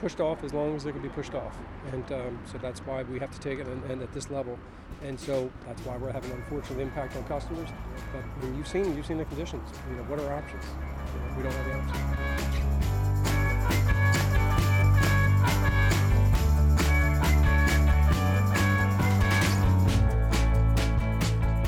pushed 0.00 0.20
off 0.20 0.42
as 0.44 0.54
long 0.54 0.74
as 0.74 0.86
it 0.86 0.92
can 0.92 1.02
be 1.02 1.08
pushed 1.08 1.34
off. 1.34 1.56
And 1.92 2.10
um, 2.12 2.38
so 2.50 2.58
that's 2.58 2.80
why 2.80 3.02
we 3.04 3.18
have 3.18 3.30
to 3.30 3.40
take 3.40 3.58
it 3.58 3.66
and, 3.66 3.84
and, 3.90 4.02
at 4.02 4.12
this 4.12 4.30
level. 4.30 4.58
And 5.02 5.18
so 5.18 5.50
that's 5.66 5.84
why 5.84 5.96
we're 5.96 6.12
having 6.12 6.30
an 6.30 6.38
unfortunate 6.38 6.80
impact 6.80 7.16
on 7.16 7.24
customers. 7.24 7.68
But 8.12 8.44
mean, 8.44 8.56
you've 8.56 8.68
seen 8.68 8.96
you've 8.96 9.06
seen 9.06 9.18
the 9.18 9.24
conditions. 9.26 9.68
You 9.90 9.96
know, 9.96 10.02
what 10.04 10.18
are 10.18 10.26
our 10.28 10.38
options? 10.38 10.64
You 11.14 11.20
know, 11.20 11.36
we 11.36 11.42
don't 11.42 11.52
have 11.52 11.66
the 11.66 11.94
options. 11.94 12.79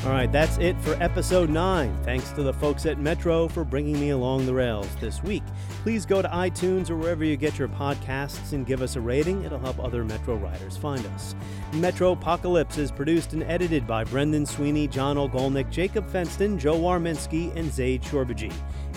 All 0.04 0.10
right, 0.10 0.32
that's 0.32 0.58
it 0.58 0.76
for 0.80 0.94
episode 1.00 1.48
9. 1.48 2.02
Thanks 2.02 2.30
to 2.32 2.42
the 2.42 2.52
folks 2.52 2.86
at 2.86 2.98
Metro 2.98 3.46
for 3.46 3.62
bringing 3.62 4.00
me 4.00 4.10
along 4.10 4.46
the 4.46 4.52
rails 4.52 4.88
this 4.96 5.22
week. 5.22 5.44
Please 5.84 6.04
go 6.04 6.20
to 6.20 6.26
iTunes 6.26 6.90
or 6.90 6.96
wherever 6.96 7.24
you 7.24 7.36
get 7.36 7.56
your 7.56 7.68
podcasts 7.68 8.52
and 8.52 8.66
give 8.66 8.82
us 8.82 8.96
a 8.96 9.00
rating. 9.00 9.44
It'll 9.44 9.60
help 9.60 9.78
other 9.78 10.02
Metro 10.04 10.34
riders 10.34 10.76
find 10.76 11.06
us. 11.06 11.36
Metro 11.74 12.10
Apocalypse 12.10 12.78
is 12.78 12.90
produced 12.90 13.32
and 13.32 13.44
edited 13.44 13.86
by 13.86 14.02
Brendan 14.02 14.44
Sweeney, 14.44 14.88
John 14.88 15.14
Ogolnik, 15.18 15.70
Jacob 15.70 16.10
Fenston, 16.10 16.58
Joe 16.58 16.80
Warminski, 16.80 17.54
and 17.54 17.72
Zaid 17.72 18.02
Shorbagy. 18.02 18.52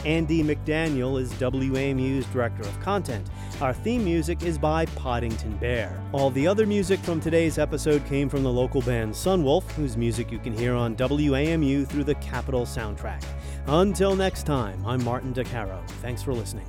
Andy 0.06 0.44
McDaniel 0.44 1.20
is 1.20 1.34
WAMU's 1.34 2.26
Director 2.28 2.62
of 2.62 2.80
Content. 2.80 3.28
Our 3.60 3.74
theme 3.74 4.06
music 4.06 4.44
is 4.44 4.58
by 4.58 4.86
Poddington 4.86 5.58
Bear. 5.58 6.00
All 6.12 6.30
the 6.30 6.48
other 6.48 6.68
music 6.68 7.00
from 7.00 7.20
today's 7.20 7.58
episode 7.58 8.06
came 8.06 8.30
from 8.30 8.44
the 8.44 8.52
local 8.52 8.82
band 8.82 9.14
Sunwolf, 9.14 9.64
whose 9.72 9.98
music 9.98 10.32
you 10.32 10.38
can 10.38 10.56
hear 10.56 10.76
on 10.76 10.96
WAMU 10.96 11.88
through 11.88 12.04
the 12.04 12.16
Capitol 12.16 12.66
soundtrack. 12.66 13.24
Until 13.66 14.16
next 14.16 14.44
time, 14.44 14.86
I'm 14.86 15.04
Martin 15.04 15.34
Di 15.34 15.44
Caro. 15.44 15.82
Thanks 16.02 16.22
for 16.22 16.34
listening. 16.34 16.68